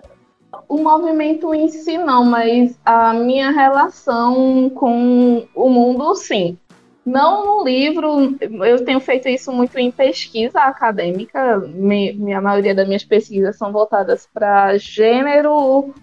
[0.69, 6.57] o movimento em si não, mas a minha relação com o mundo, sim.
[7.03, 11.57] Não no livro, eu tenho feito isso muito em pesquisa acadêmica.
[11.57, 15.93] Me, minha maioria das minhas pesquisas são voltadas para gênero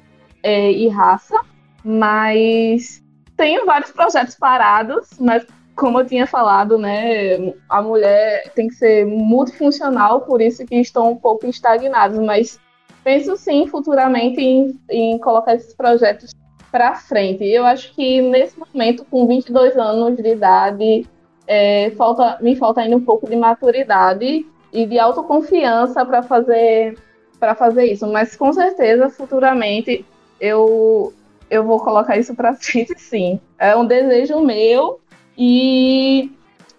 [0.42, 1.40] é, e raça,
[1.82, 3.02] mas
[3.36, 5.46] tenho vários projetos parados, mas
[5.78, 11.12] como eu tinha falado, né, a mulher tem que ser multifuncional, por isso que estão
[11.12, 12.58] um pouco estagnados, mas
[13.04, 16.34] penso sim futuramente em, em colocar esses projetos
[16.70, 17.44] para frente.
[17.44, 21.06] Eu acho que nesse momento, com 22 anos de idade,
[21.46, 26.98] é, falta, me falta ainda um pouco de maturidade e de autoconfiança para fazer
[27.38, 30.04] para fazer isso, mas com certeza futuramente
[30.40, 31.12] eu
[31.48, 33.40] eu vou colocar isso para frente sim.
[33.56, 35.00] É um desejo meu
[35.38, 36.32] e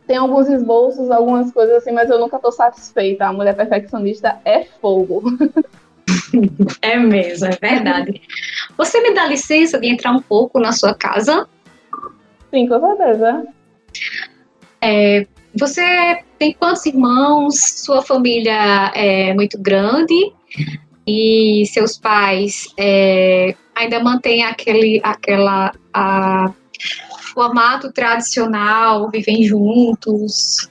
[0.05, 3.25] tem alguns esboços, algumas coisas assim, mas eu nunca estou satisfeita.
[3.25, 5.23] A mulher perfeccionista é fogo.
[6.81, 8.21] É mesmo, é verdade.
[8.75, 11.47] Você me dá licença de entrar um pouco na sua casa?
[12.49, 13.47] Sim, com certeza.
[14.81, 17.59] É, você tem quantos irmãos?
[17.83, 20.33] Sua família é muito grande?
[21.05, 26.51] E seus pais é, ainda mantêm aquele aquela a,
[27.39, 30.69] formato tradicional, vivem juntos?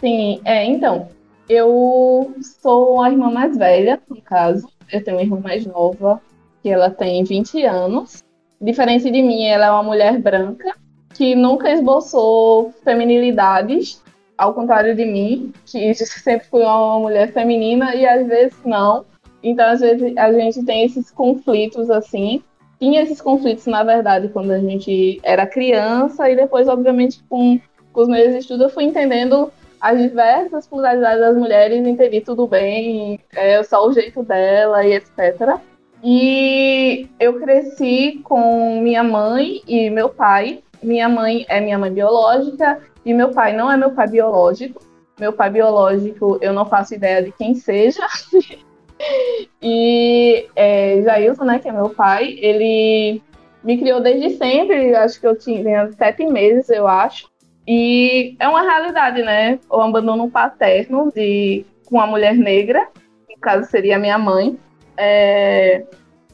[0.00, 1.08] Sim, é, então,
[1.48, 4.68] eu sou a irmã mais velha, no caso.
[4.90, 6.20] Eu tenho uma irmã mais nova,
[6.60, 8.20] que ela tem 20 anos.
[8.60, 10.74] Diferente de mim, ela é uma mulher branca,
[11.14, 14.02] que nunca esboçou feminilidades,
[14.36, 19.04] ao contrário de mim, que sempre fui uma mulher feminina e às vezes não.
[19.40, 22.42] Então, às vezes, a gente tem esses conflitos assim.
[22.82, 27.60] Tinha esses conflitos, na verdade, quando a gente era criança, e depois, obviamente, com,
[27.92, 33.20] com os meus estudos, eu fui entendendo as diversas pluralidades das mulheres, entendi tudo bem,
[33.36, 35.60] é só o jeito dela e etc.
[36.02, 40.64] E eu cresci com minha mãe e meu pai.
[40.82, 44.82] Minha mãe é minha mãe biológica e meu pai não é meu pai biológico.
[45.20, 48.04] Meu pai biológico, eu não faço ideia de quem seja.
[49.62, 53.22] e é, Jailson, né, que é meu pai, ele
[53.62, 57.30] me criou desde sempre, acho que eu tinha sete meses, eu acho.
[57.66, 59.58] E é uma realidade, né?
[59.70, 62.88] O abandono paterno de com uma mulher negra,
[63.28, 64.58] no caso seria minha mãe.
[64.96, 65.84] É...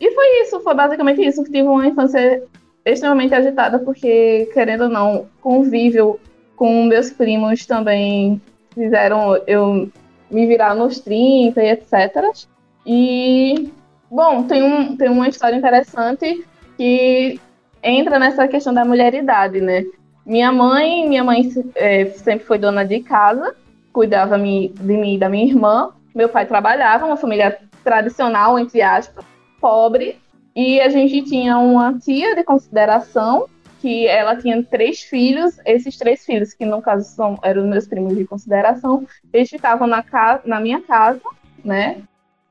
[0.00, 2.42] E foi isso, foi basicamente isso, que tive uma infância
[2.84, 6.18] extremamente agitada, porque, querendo ou não, convívio
[6.56, 8.40] com meus primos também
[8.72, 9.90] fizeram eu
[10.30, 12.48] me virar nos 30 e etc.
[12.90, 13.70] E,
[14.10, 16.42] bom, tem, um, tem uma história interessante
[16.74, 17.38] que
[17.82, 19.84] entra nessa questão da mulheridade, né?
[20.24, 23.54] Minha mãe, minha mãe é, sempre foi dona de casa,
[23.92, 25.90] cuidava de mim e da minha irmã.
[26.14, 29.22] Meu pai trabalhava, uma família tradicional, entre aspas,
[29.60, 30.18] pobre.
[30.56, 33.46] E a gente tinha uma tia de consideração,
[33.82, 35.58] que ela tinha três filhos.
[35.66, 40.02] Esses três filhos, que no caso são, eram meus primos de consideração, eles ficavam na,
[40.02, 41.20] casa, na minha casa,
[41.62, 42.02] né?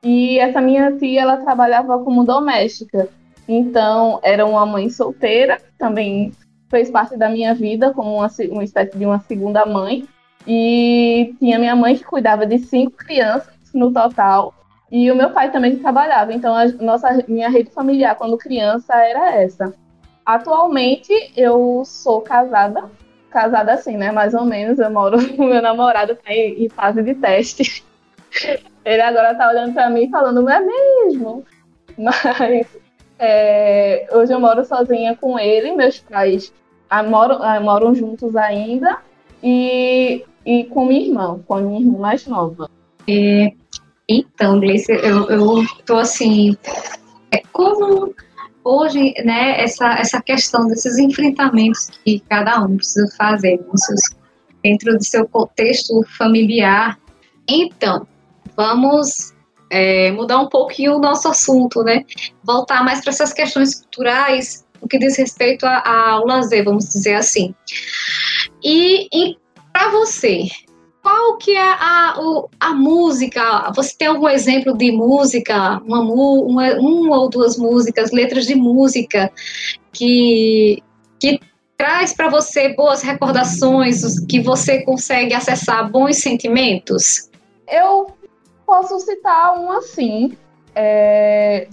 [0.10, 3.10] E essa minha tia, ela trabalhava como doméstica.
[3.46, 6.32] Então, era uma mãe solteira, também
[6.70, 10.08] fez parte da minha vida como uma, uma espécie de uma segunda mãe.
[10.48, 14.54] E tinha minha mãe que cuidava de cinco crianças no total.
[14.90, 16.32] E o meu pai também trabalhava.
[16.32, 19.74] Então, a nossa, minha rede familiar quando criança era essa.
[20.26, 22.90] Atualmente, eu sou casada.
[23.30, 24.10] Casada assim, né?
[24.14, 24.80] Mais ou menos.
[24.80, 27.84] Eu moro com meu namorado tá em, em fase de teste.
[28.88, 31.44] Ele agora tá olhando para mim falando, não é mesmo?
[31.98, 32.68] Mas
[33.20, 36.54] é, hoje eu moro sozinha com ele, meus pais
[36.90, 39.00] ah, moram, ah, moram juntos ainda,
[39.44, 42.70] e, e com minha irmã, com a minha irmã mais nova.
[43.10, 43.52] É,
[44.08, 46.56] então, Gleice, eu, eu tô assim,
[47.32, 48.16] é como
[48.64, 54.16] hoje, né, essa, essa questão desses enfrentamentos que cada um precisa fazer seus
[54.64, 56.98] dentro do seu contexto familiar.
[57.50, 58.08] Então,
[58.58, 59.34] vamos
[59.70, 62.04] é, mudar um pouquinho o nosso assunto, né?
[62.44, 67.54] Voltar mais para essas questões culturais, o que diz respeito ao lazer, vamos dizer assim.
[68.64, 69.38] E, e
[69.72, 70.48] para você,
[71.04, 72.16] qual que é a,
[72.60, 73.72] a, música?
[73.76, 79.32] Você tem algum exemplo de música, uma, uma, uma ou duas músicas, letras de música
[79.94, 80.82] que,
[81.20, 81.40] que
[81.78, 87.30] traz para você boas recordações, que você consegue acessar bons sentimentos?
[87.70, 88.17] Eu
[88.68, 90.38] posso citar um assim.
[90.76, 91.68] É,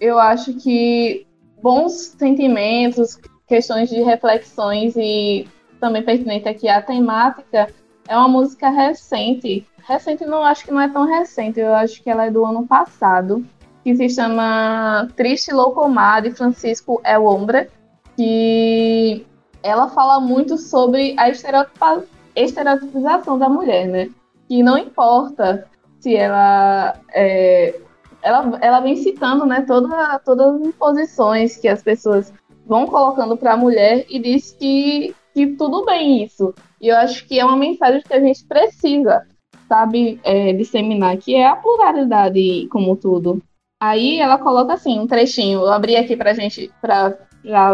[0.00, 1.24] eu acho que
[1.62, 5.48] bons sentimentos, questões de reflexões e
[5.80, 7.72] também pertinente aqui a temática
[8.08, 9.64] é uma música recente.
[9.86, 12.66] Recente não acho que não é tão recente, eu acho que ela é do ano
[12.66, 13.44] passado,
[13.82, 17.68] que se chama Triste Loucomar de Francisco El Hombre,
[18.16, 19.24] que
[19.62, 24.10] ela fala muito sobre a estereotipização da mulher, né?
[24.48, 25.66] Que não importa
[26.02, 27.80] se ela é,
[28.20, 32.32] ela, ela vem citando né, toda, todas as imposições que as pessoas
[32.66, 36.52] vão colocando para a mulher e diz que, que tudo bem isso.
[36.80, 39.26] E eu acho que é uma mensagem que a gente precisa,
[39.68, 43.40] sabe, é, disseminar, que é a pluralidade como tudo.
[43.80, 46.70] Aí ela coloca assim, um trechinho, eu abri aqui pra gente,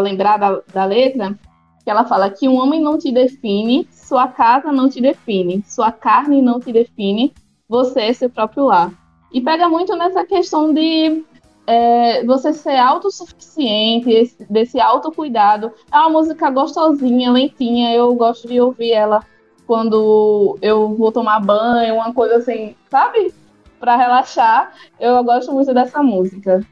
[0.01, 1.35] lembrar da, da letra,
[1.83, 5.91] que ela fala que um homem não te define, sua casa não te define, sua
[5.91, 7.31] carne não te define,
[7.69, 8.91] você seu próprio lar.
[9.31, 11.23] E pega muito nessa questão de
[11.67, 15.71] é, você ser autossuficiente, desse autocuidado.
[15.91, 19.23] É uma música gostosinha, lentinha, eu gosto de ouvir ela
[19.67, 23.31] quando eu vou tomar banho, uma coisa assim, sabe?
[23.79, 24.73] Para relaxar.
[24.99, 26.65] Eu gosto muito dessa música.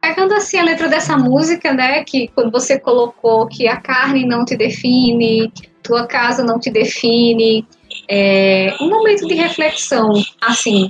[0.00, 4.44] Pegando assim a letra dessa música, né, que quando você colocou que a carne não
[4.44, 7.66] te define, tua casa não te define,
[8.08, 10.88] é, um momento de reflexão, assim,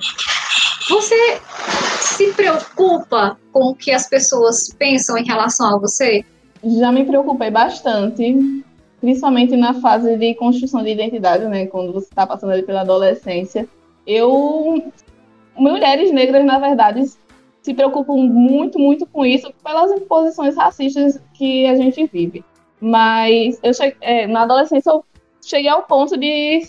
[0.88, 1.40] você
[2.00, 6.24] se preocupa com o que as pessoas pensam em relação a você?
[6.64, 8.64] Já me preocupei bastante,
[9.00, 11.66] principalmente na fase de construção de identidade, né?
[11.66, 13.68] Quando você está passando ali pela adolescência.
[14.06, 14.92] Eu.
[15.56, 17.04] Mulheres negras, na verdade,
[17.62, 22.44] se preocupam muito, muito com isso, pelas imposições racistas que a gente vive.
[22.80, 25.04] Mas eu cheguei, é, na adolescência eu
[25.44, 26.62] cheguei ao ponto de,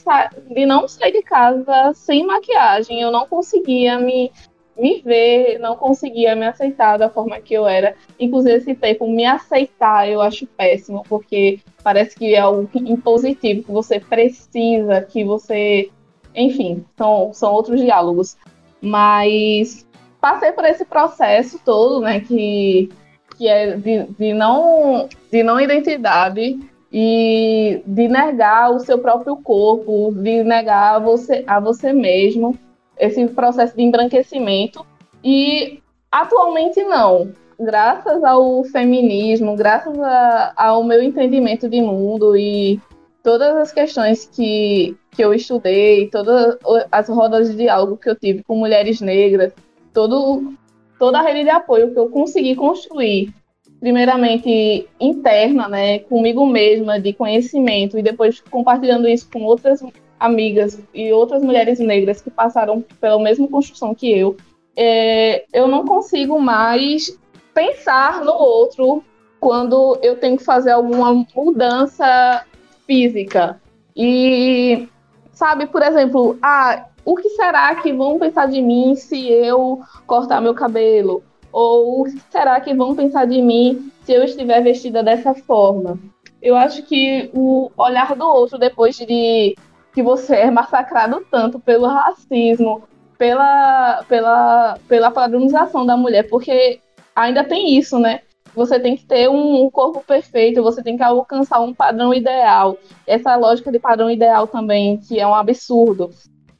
[0.49, 3.01] de não sair de casa sem maquiagem.
[3.01, 4.31] Eu não conseguia me,
[4.77, 7.95] me ver, não conseguia me aceitar da forma que eu era.
[8.19, 13.71] Inclusive, esse tempo, me aceitar, eu acho péssimo, porque parece que é algo impositivo, que
[13.71, 15.89] você precisa, que você.
[16.33, 18.37] Enfim, são, são outros diálogos.
[18.81, 19.85] Mas
[20.21, 22.89] passei por esse processo todo, né, que,
[23.37, 26.57] que é de, de, não, de não identidade
[26.91, 32.57] e de negar o seu próprio corpo, de negar a você, a você mesmo,
[32.97, 34.85] esse processo de embranquecimento.
[35.23, 35.79] E
[36.11, 37.31] atualmente não.
[37.59, 42.79] Graças ao feminismo, graças a, ao meu entendimento de mundo e
[43.21, 46.57] todas as questões que, que eu estudei, todas
[46.89, 49.53] as rodas de diálogo que eu tive com mulheres negras,
[49.93, 50.53] todo,
[50.97, 53.33] toda a rede de apoio que eu consegui construir
[53.79, 59.81] primeiramente interna, né, comigo mesma, de conhecimento, e depois compartilhando isso com outras
[60.19, 64.35] amigas e outras mulheres negras que passaram pela mesma construção que eu,
[64.75, 67.17] é, eu não consigo mais
[67.53, 69.03] pensar no outro
[69.39, 72.45] quando eu tenho que fazer alguma mudança
[72.85, 73.61] física.
[73.95, 74.87] E,
[75.31, 80.41] sabe, por exemplo, ah, o que será que vão pensar de mim se eu cortar
[80.41, 81.23] meu cabelo?
[81.51, 85.99] Ou será que vão pensar de mim se eu estiver vestida dessa forma?
[86.41, 89.55] Eu acho que o olhar do outro depois de
[89.93, 92.83] que você é massacrado tanto pelo racismo,
[93.17, 96.79] pela, pela, pela padronização da mulher, porque
[97.15, 98.21] ainda tem isso, né?
[98.55, 102.77] Você tem que ter um, corpo perfeito, você tem que alcançar um padrão ideal.
[103.05, 106.09] Essa lógica de padrão ideal também, que é um absurdo.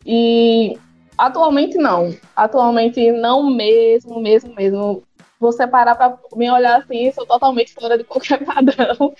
[0.05, 0.77] E
[1.20, 2.15] Atualmente não.
[2.34, 5.03] Atualmente não mesmo, mesmo, mesmo.
[5.38, 9.13] Você parar para me olhar assim, sou totalmente fora de qualquer padrão.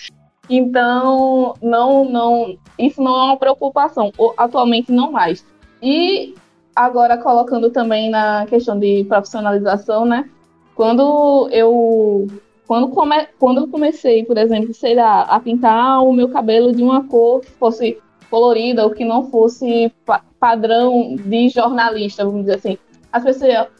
[0.50, 4.14] Então, não, não, isso não é uma preocupação.
[4.38, 5.45] Atualmente não mais.
[5.84, 6.34] E
[6.74, 10.30] agora colocando também na questão de profissionalização, né?
[10.76, 12.28] Quando eu
[12.66, 16.82] quando, come, quando eu comecei, por exemplo, sei lá, a pintar o meu cabelo de
[16.82, 17.97] uma cor que fosse
[18.30, 22.78] colorida ou que não fosse pa padrão de jornalista, vamos dizer assim.
[23.12, 23.24] As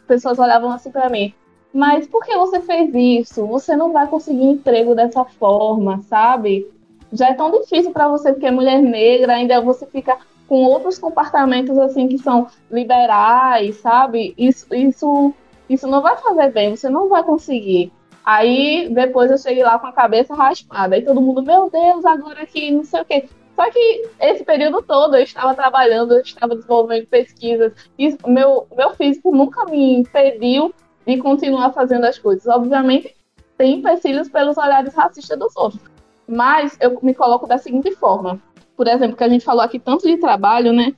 [0.08, 1.34] pessoas, olhavam assim para mim,
[1.74, 3.46] mas por que você fez isso?
[3.48, 6.68] Você não vai conseguir emprego dessa forma, sabe?
[7.12, 10.98] já é tão difícil para você porque é mulher negra, ainda você fica com outros
[10.98, 14.34] comportamentos assim que são liberais, sabe?
[14.38, 15.34] Isso, isso,
[15.70, 17.92] isso não vai fazer bem, você não vai conseguir.
[18.24, 22.46] Aí depois eu cheguei lá com a cabeça raspada, aí todo mundo, meu Deus, agora
[22.46, 23.28] que não sei o quê.
[23.60, 28.92] Só que esse período todo eu estava trabalhando, eu estava desenvolvendo pesquisas, e meu, meu
[28.92, 30.74] físico nunca me impediu
[31.06, 32.48] de continuar fazendo as coisas.
[32.48, 33.14] Obviamente,
[33.58, 35.82] tem empecilhos pelos olhares racistas dos outros.
[36.26, 38.42] Mas eu me coloco da seguinte forma.
[38.78, 40.94] Por exemplo, que a gente falou aqui tanto de trabalho, né?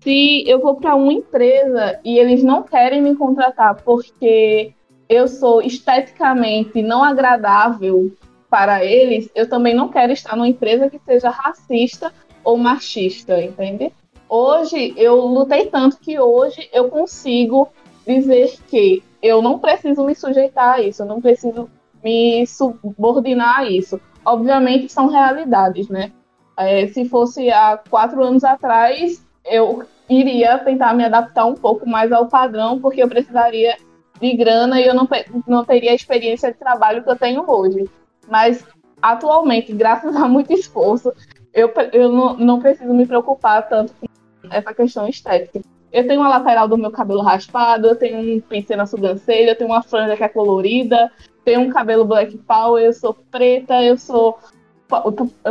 [0.00, 4.72] Se eu vou para uma empresa e eles não querem me contratar porque
[5.08, 8.12] eu sou esteticamente não agradável
[8.54, 12.12] para eles, eu também não quero estar numa empresa que seja racista
[12.44, 13.92] ou machista, entende?
[14.28, 17.66] Hoje eu lutei tanto que hoje eu consigo
[18.06, 21.68] dizer que eu não preciso me sujeitar a isso, eu não preciso
[22.00, 24.00] me subordinar a isso.
[24.24, 26.12] Obviamente são realidades, né?
[26.56, 32.12] É, se fosse há quatro anos atrás, eu iria tentar me adaptar um pouco mais
[32.12, 33.76] ao padrão, porque eu precisaria
[34.20, 35.08] de grana e eu não,
[35.44, 37.90] não teria a experiência de trabalho que eu tenho hoje.
[38.28, 38.64] Mas
[39.00, 41.12] atualmente, graças a muito esforço,
[41.52, 44.06] eu, eu não, não preciso me preocupar tanto com
[44.50, 45.60] essa questão estética.
[45.92, 49.56] Eu tenho uma lateral do meu cabelo raspado, eu tenho um pincel na sobrancelha, eu
[49.56, 51.12] tenho uma franja que é colorida,
[51.44, 54.38] tenho um cabelo black power, eu sou preta, eu sou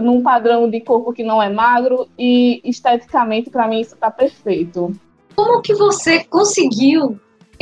[0.02, 4.94] num padrão de corpo que não é magro e esteticamente para mim isso está perfeito.
[5.36, 7.20] Como que você conseguiu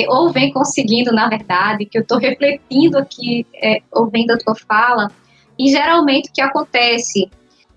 [0.08, 5.10] ou vem conseguindo, na verdade, que eu estou refletindo aqui, é, ouvindo a tua fala,
[5.58, 7.30] e geralmente o que acontece,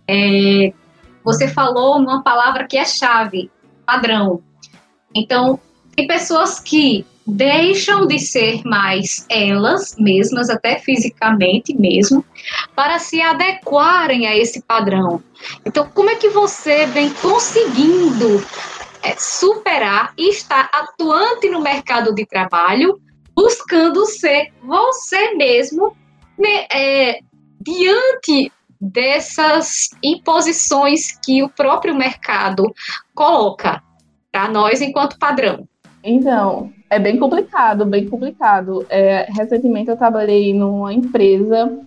[0.08, 0.72] é,
[1.24, 3.50] você falou uma palavra que é chave,
[3.84, 4.42] padrão.
[5.14, 5.58] Então,
[5.94, 12.24] tem pessoas que deixam de ser mais elas mesmas, até fisicamente mesmo,
[12.76, 15.22] para se adequarem a esse padrão.
[15.64, 18.44] Então, como é que você vem conseguindo
[19.04, 22.98] é, superar e estar atuante no mercado de trabalho,
[23.34, 25.94] buscando ser você mesmo
[26.38, 27.20] né, é,
[27.60, 28.50] diante
[28.80, 32.72] dessas imposições que o próprio mercado
[33.14, 33.82] coloca
[34.32, 35.68] para nós enquanto padrão?
[36.02, 38.84] Então, é bem complicado, bem complicado.
[38.88, 41.78] É, recentemente eu trabalhei numa empresa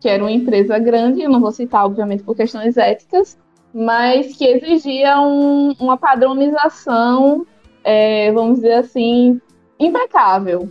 [0.00, 3.36] que era uma empresa grande, eu não vou citar, obviamente, por questões éticas,
[3.78, 7.46] mas que exigia um, uma padronização,
[7.84, 9.38] é, vamos dizer assim,
[9.78, 10.70] impecável.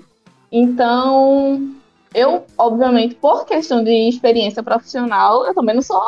[0.51, 1.75] Então,
[2.15, 6.01] eu, obviamente, por questão de experiência profissional, eu também não sou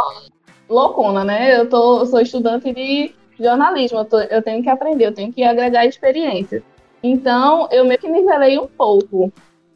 [0.67, 1.59] loucona, né?
[1.59, 5.31] Eu, tô, eu sou estudante de jornalismo, eu, tô, eu tenho que aprender, eu tenho
[5.31, 6.63] que agregar experiência.
[7.03, 9.31] Então, eu meio que nivelei um pouco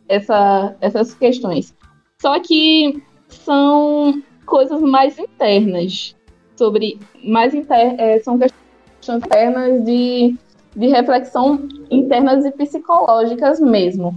[0.09, 1.71] essa, essas questões.
[2.19, 6.15] Só que são coisas mais internas
[6.61, 10.35] sobre mais inter, é, são questões internas de,
[10.75, 14.13] de reflexão internas e psicológicas mesmo.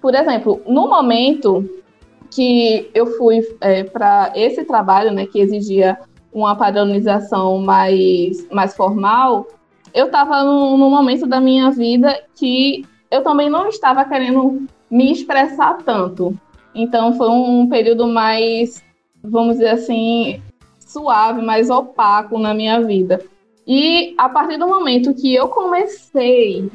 [0.00, 1.68] Por exemplo, no momento
[2.30, 5.98] que eu fui é, para esse trabalho, né, que exigia
[6.32, 9.48] uma padronização mais, mais formal,
[9.92, 15.10] eu estava num, num momento da minha vida que eu também não estava querendo me
[15.10, 16.32] expressar tanto.
[16.72, 18.84] Então foi um período mais,
[19.20, 20.40] vamos dizer assim,
[20.88, 23.22] suave, mais opaco na minha vida.
[23.66, 26.70] E a partir do momento que eu comecei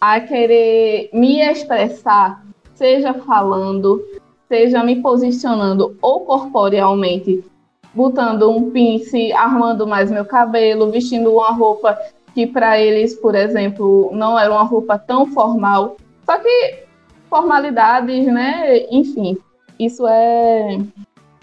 [0.00, 2.44] a querer me expressar,
[2.74, 4.02] seja falando,
[4.48, 7.44] seja me posicionando ou corporealmente,
[7.92, 11.98] botando um pince, armando mais meu cabelo, vestindo uma roupa
[12.32, 15.96] que para eles, por exemplo, não era uma roupa tão formal.
[16.24, 16.84] Só que
[17.28, 18.86] formalidades, né?
[18.90, 19.36] Enfim,
[19.80, 20.78] isso é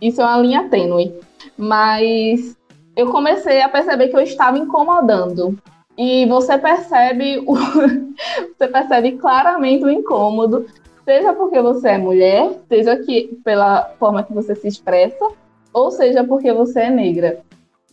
[0.08, 1.14] isso é uma linha tênue
[1.58, 2.58] mas
[2.96, 5.58] eu comecei a perceber que eu estava incomodando.
[5.98, 7.56] E você percebe o,
[8.58, 10.66] você percebe claramente o incômodo,
[11.06, 15.28] seja porque você é mulher, seja que pela forma que você se expressa,
[15.72, 17.42] ou seja porque você é negra.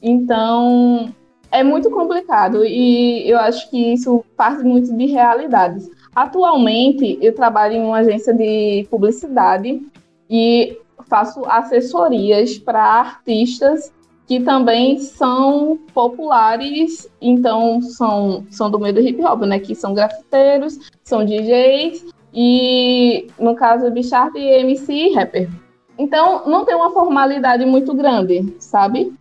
[0.03, 1.13] Então,
[1.53, 5.91] é muito complicado e eu acho que isso parte muito de realidades.
[6.15, 9.83] Atualmente, eu trabalho em uma agência de publicidade
[10.29, 10.79] e
[11.11, 13.93] faço assessorias para artistas
[14.31, 19.59] que também são populares, então são, são do meio do hip hop, né?
[19.59, 25.51] Que são grafiteiros, são DJs e, no caso, Bichart e MC rapper.
[25.99, 29.13] Então, não tem uma formalidade muito grande, sabe?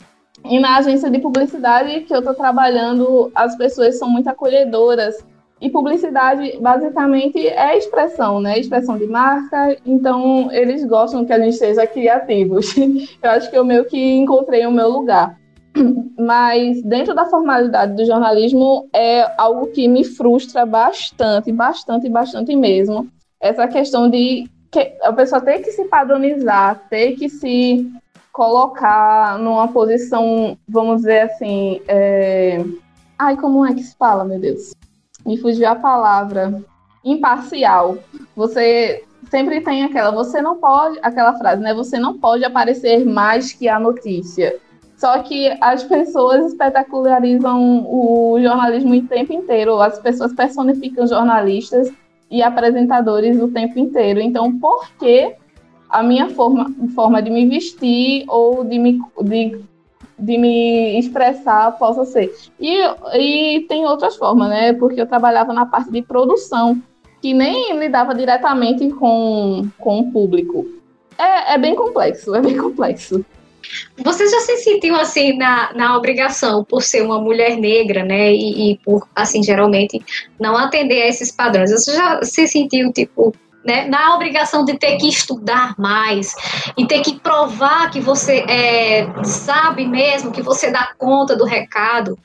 [0.45, 5.25] E na agência de publicidade que eu estou trabalhando, as pessoas são muito acolhedoras
[5.61, 8.57] e publicidade, basicamente, é expressão, né?
[8.57, 9.75] Expressão de marca.
[9.85, 12.75] Então, eles gostam que a gente seja criativos.
[13.21, 15.37] Eu acho que eu meio que encontrei o meu lugar.
[16.17, 23.07] mas dentro da formalidade do jornalismo é algo que me frustra bastante, bastante, bastante mesmo.
[23.39, 27.89] Essa questão de que a pessoa ter que se padronizar, ter que se
[28.31, 32.63] colocar numa posição, vamos dizer assim, é...
[33.17, 34.71] ai, como é que se fala, meu Deus?
[35.29, 36.59] Me fugiu a palavra.
[37.05, 37.99] Imparcial.
[38.35, 41.71] Você sempre tem aquela, você não pode, aquela frase, né?
[41.71, 44.57] Você não pode aparecer mais que a notícia.
[44.97, 49.79] Só que as pessoas espetacularizam o jornalismo o tempo inteiro.
[49.79, 51.93] As pessoas personificam jornalistas
[52.31, 54.19] e apresentadores o tempo inteiro.
[54.19, 55.35] Então, por que
[55.91, 59.61] a minha forma, forma de me vestir ou de me, de,
[60.19, 62.33] de me expressar possa ser?
[62.59, 62.77] E,
[63.17, 64.73] e tem outras formas, né?
[64.73, 66.81] Porque eu trabalhava na parte de produção,
[67.21, 70.65] que nem lidava diretamente com, com o público.
[71.17, 73.25] É, é bem complexo, é bem complexo.
[73.97, 78.33] Você já se sentiu assim na, na obrigação por ser uma mulher negra, né?
[78.33, 80.01] E, e, por, assim, geralmente
[80.39, 81.71] não atender a esses padrões.
[81.71, 83.33] Você já se sentiu, tipo,
[83.63, 86.33] né, na obrigação de ter que estudar mais
[86.77, 92.17] e ter que provar que você é, sabe mesmo, que você dá conta do recado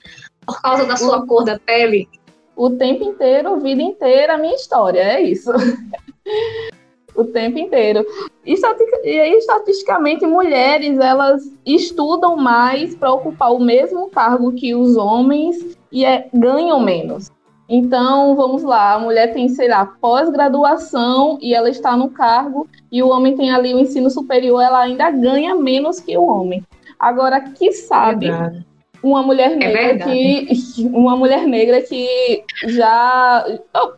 [0.46, 2.08] por causa da sua o, cor da pele?
[2.56, 5.50] O tempo inteiro, a vida inteira, a minha história, é isso.
[7.14, 8.04] o tempo inteiro.
[8.44, 8.54] E,
[9.20, 16.04] aí, estatisticamente, mulheres elas estudam mais para ocupar o mesmo cargo que os homens e
[16.04, 17.30] é, ganham menos.
[17.68, 23.02] Então, vamos lá, a mulher tem, sei lá, pós-graduação e ela está no cargo, e
[23.02, 26.62] o homem tem ali o ensino superior, ela ainda ganha menos que o homem.
[26.98, 28.66] Agora, que sabe Verdade.
[29.02, 30.48] uma mulher é negra é que
[30.92, 33.44] uma mulher negra que já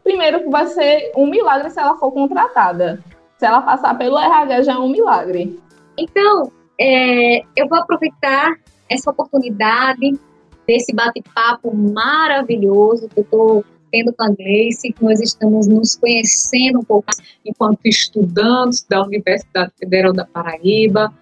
[0.02, 3.02] primeiro vai ser um milagre se ela for contratada.
[3.36, 5.60] Se ela passar pelo RH já é um milagre.
[5.98, 6.50] Então,
[6.80, 8.54] é, eu vou aproveitar
[8.88, 10.18] essa oportunidade
[10.66, 16.80] desse bate-papo maravilhoso que eu estou tendo com a Gleice, que nós estamos nos conhecendo
[16.80, 17.12] um pouco
[17.44, 21.12] enquanto estudantes da Universidade Federal da Paraíba,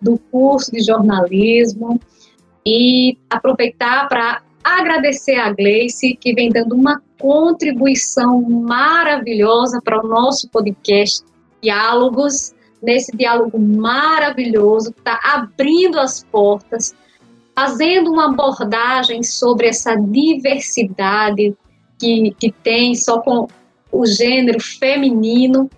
[0.00, 2.00] do curso de jornalismo,
[2.66, 10.48] e aproveitar para agradecer a Gleice, que vem dando uma contribuição maravilhosa para o nosso
[10.48, 11.24] podcast
[11.62, 12.52] Diálogos,
[12.82, 16.92] nesse diálogo maravilhoso, está abrindo as portas
[17.54, 21.54] fazendo uma abordagem sobre essa diversidade
[21.98, 23.46] que, que tem só com
[23.90, 25.70] o gênero feminino.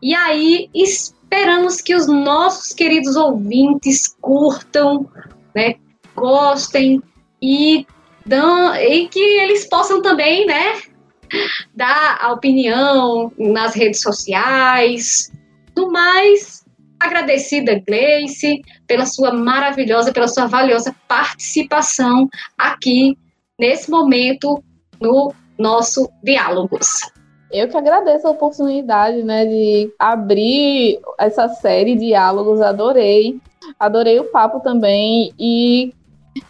[0.00, 5.08] E aí esperamos que os nossos queridos ouvintes curtam,
[5.54, 5.74] né,
[6.14, 7.02] gostem
[7.42, 7.86] e,
[8.24, 10.80] dão, e que eles possam também, né,
[11.74, 15.32] dar a opinião nas redes sociais.
[15.74, 16.64] Do mais,
[16.98, 23.16] agradecida, Gleice, pela sua maravilhosa, pela sua valiosa participação aqui
[23.58, 24.62] nesse momento
[25.00, 27.00] no nosso Diálogos.
[27.50, 33.40] Eu que agradeço a oportunidade, né, de abrir essa série de diálogos, adorei.
[33.80, 35.94] Adorei o papo também e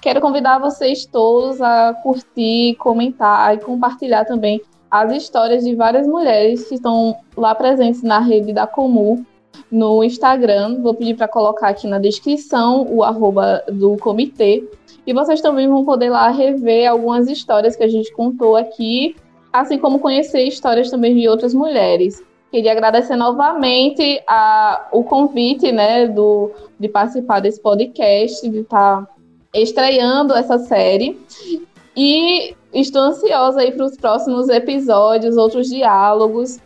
[0.00, 6.66] quero convidar vocês todos a curtir, comentar e compartilhar também as histórias de várias mulheres
[6.68, 9.24] que estão lá presentes na rede da Comu
[9.70, 10.80] no Instagram.
[10.82, 14.64] Vou pedir para colocar aqui na descrição o arroba do comitê.
[15.06, 19.16] E vocês também vão poder lá rever algumas histórias que a gente contou aqui,
[19.52, 22.22] assim como conhecer histórias também de outras mulheres.
[22.50, 26.50] Queria agradecer novamente a, o convite né, do,
[26.80, 29.14] de participar desse podcast, de estar tá
[29.54, 31.18] estreando essa série.
[31.94, 36.58] E estou ansiosa aí para os próximos episódios, outros diálogos.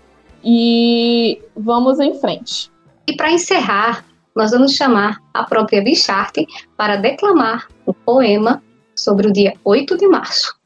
[0.45, 2.71] E vamos em frente.
[3.07, 6.47] E para encerrar, nós vamos chamar a própria Bicharte
[6.77, 8.63] para declamar o poema
[8.95, 10.62] sobre o dia 8 de março.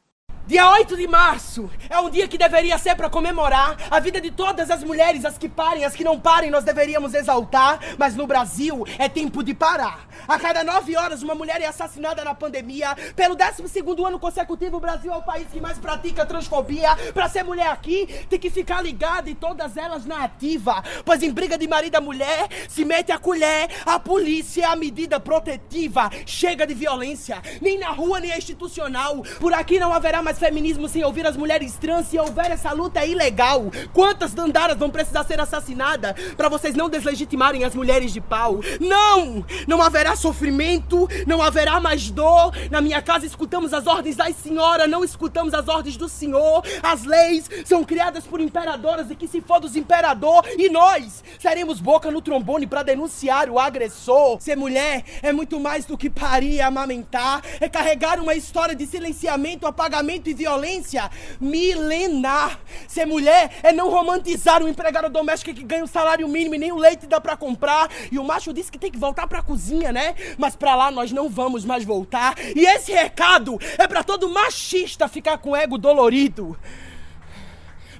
[0.47, 4.31] Dia 8 de março é um dia que deveria ser para comemorar a vida de
[4.31, 8.25] todas as mulheres, as que parem, as que não parem, nós deveríamos exaltar, mas no
[8.25, 10.07] Brasil é tempo de parar.
[10.25, 12.95] A cada nove horas, uma mulher é assassinada na pandemia.
[13.13, 16.95] Pelo 12 ano consecutivo, o Brasil é o país que mais pratica transfobia.
[17.13, 20.81] Para ser mulher aqui, tem que ficar ligada e todas elas na ativa.
[21.03, 24.77] Pois em briga de marido a mulher, se mete a colher, a polícia é a
[24.77, 26.09] medida protetiva.
[26.25, 29.21] Chega de violência, nem na rua, nem institucional.
[29.41, 32.07] Por aqui não haverá mais mais feminismo sem ouvir as mulheres trans.
[32.07, 33.71] Se houver essa luta, é ilegal.
[33.93, 38.59] Quantas dandaras vão precisar ser assassinadas para vocês não deslegitimarem as mulheres de pau?
[38.79, 39.43] Não!
[39.67, 42.53] Não haverá sofrimento, não haverá mais dor.
[42.69, 46.63] Na minha casa escutamos as ordens das senhoras, não escutamos as ordens do senhor.
[46.83, 51.79] As leis são criadas por imperadoras e que se for dos imperador e nós seremos
[51.81, 54.39] boca no trombone para denunciar o agressor.
[54.39, 58.85] Ser mulher é muito mais do que parir e amamentar, é carregar uma história de
[58.85, 61.09] silenciamento, apagamento violência
[61.39, 62.59] milenar.
[62.87, 66.71] Ser mulher é não romantizar o empregado doméstico que ganha o salário mínimo e nem
[66.71, 67.89] o leite dá para comprar.
[68.11, 70.15] E o macho disse que tem que voltar para a cozinha, né?
[70.37, 72.35] Mas para lá nós não vamos mais voltar.
[72.55, 76.57] E esse recado é para todo machista ficar com o ego dolorido.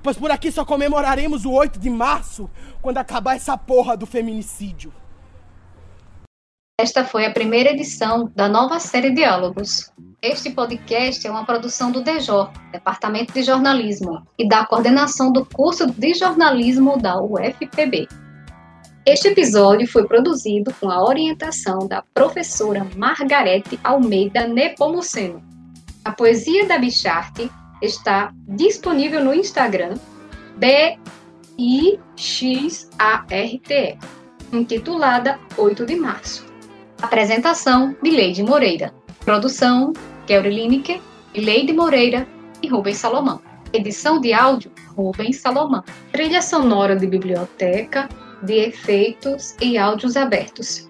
[0.01, 2.49] Pois por aqui só comemoraremos o 8 de março,
[2.81, 4.93] quando acabar essa porra do feminicídio.
[6.79, 9.91] Esta foi a primeira edição da nova série Diálogos.
[10.21, 15.87] Este podcast é uma produção do DEJOR, Departamento de Jornalismo, e da coordenação do curso
[15.87, 18.07] de jornalismo da UFPB.
[19.07, 25.43] Este episódio foi produzido com a orientação da professora Margarete Almeida Nepomuceno.
[26.05, 27.49] A poesia da Bicharte
[27.81, 29.95] está disponível no Instagram
[30.57, 31.57] B-I-X-A-R-T-E,
[34.53, 36.46] intitulada 8 de Março.
[37.01, 38.93] Apresentação: Mileide Moreira.
[39.23, 39.93] Produção:
[40.25, 40.99] Kelly Lineker,
[41.33, 42.27] Mileide Moreira
[42.61, 43.39] e Rubens Salomão.
[43.71, 45.83] Edição de áudio: Rubens Salomão.
[46.11, 48.09] Trilha sonora de biblioteca,
[48.41, 50.89] de efeitos e áudios abertos.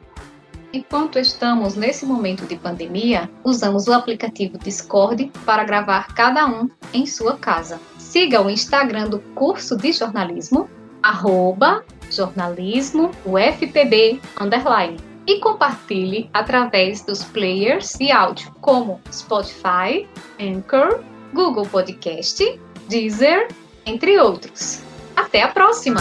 [0.72, 7.06] Enquanto estamos nesse momento de pandemia, usamos o aplicativo Discord para gravar cada um em
[7.06, 7.80] sua casa.
[7.98, 10.70] Siga o Instagram do curso de jornalismo,
[11.02, 14.98] arroba jornalismo UFPB underline,
[15.28, 20.08] e compartilhe através dos players de áudio como Spotify,
[20.40, 21.04] Anchor,
[21.34, 23.50] Google Podcast, Deezer,
[23.86, 24.82] entre outros.
[25.16, 26.00] Até a próxima!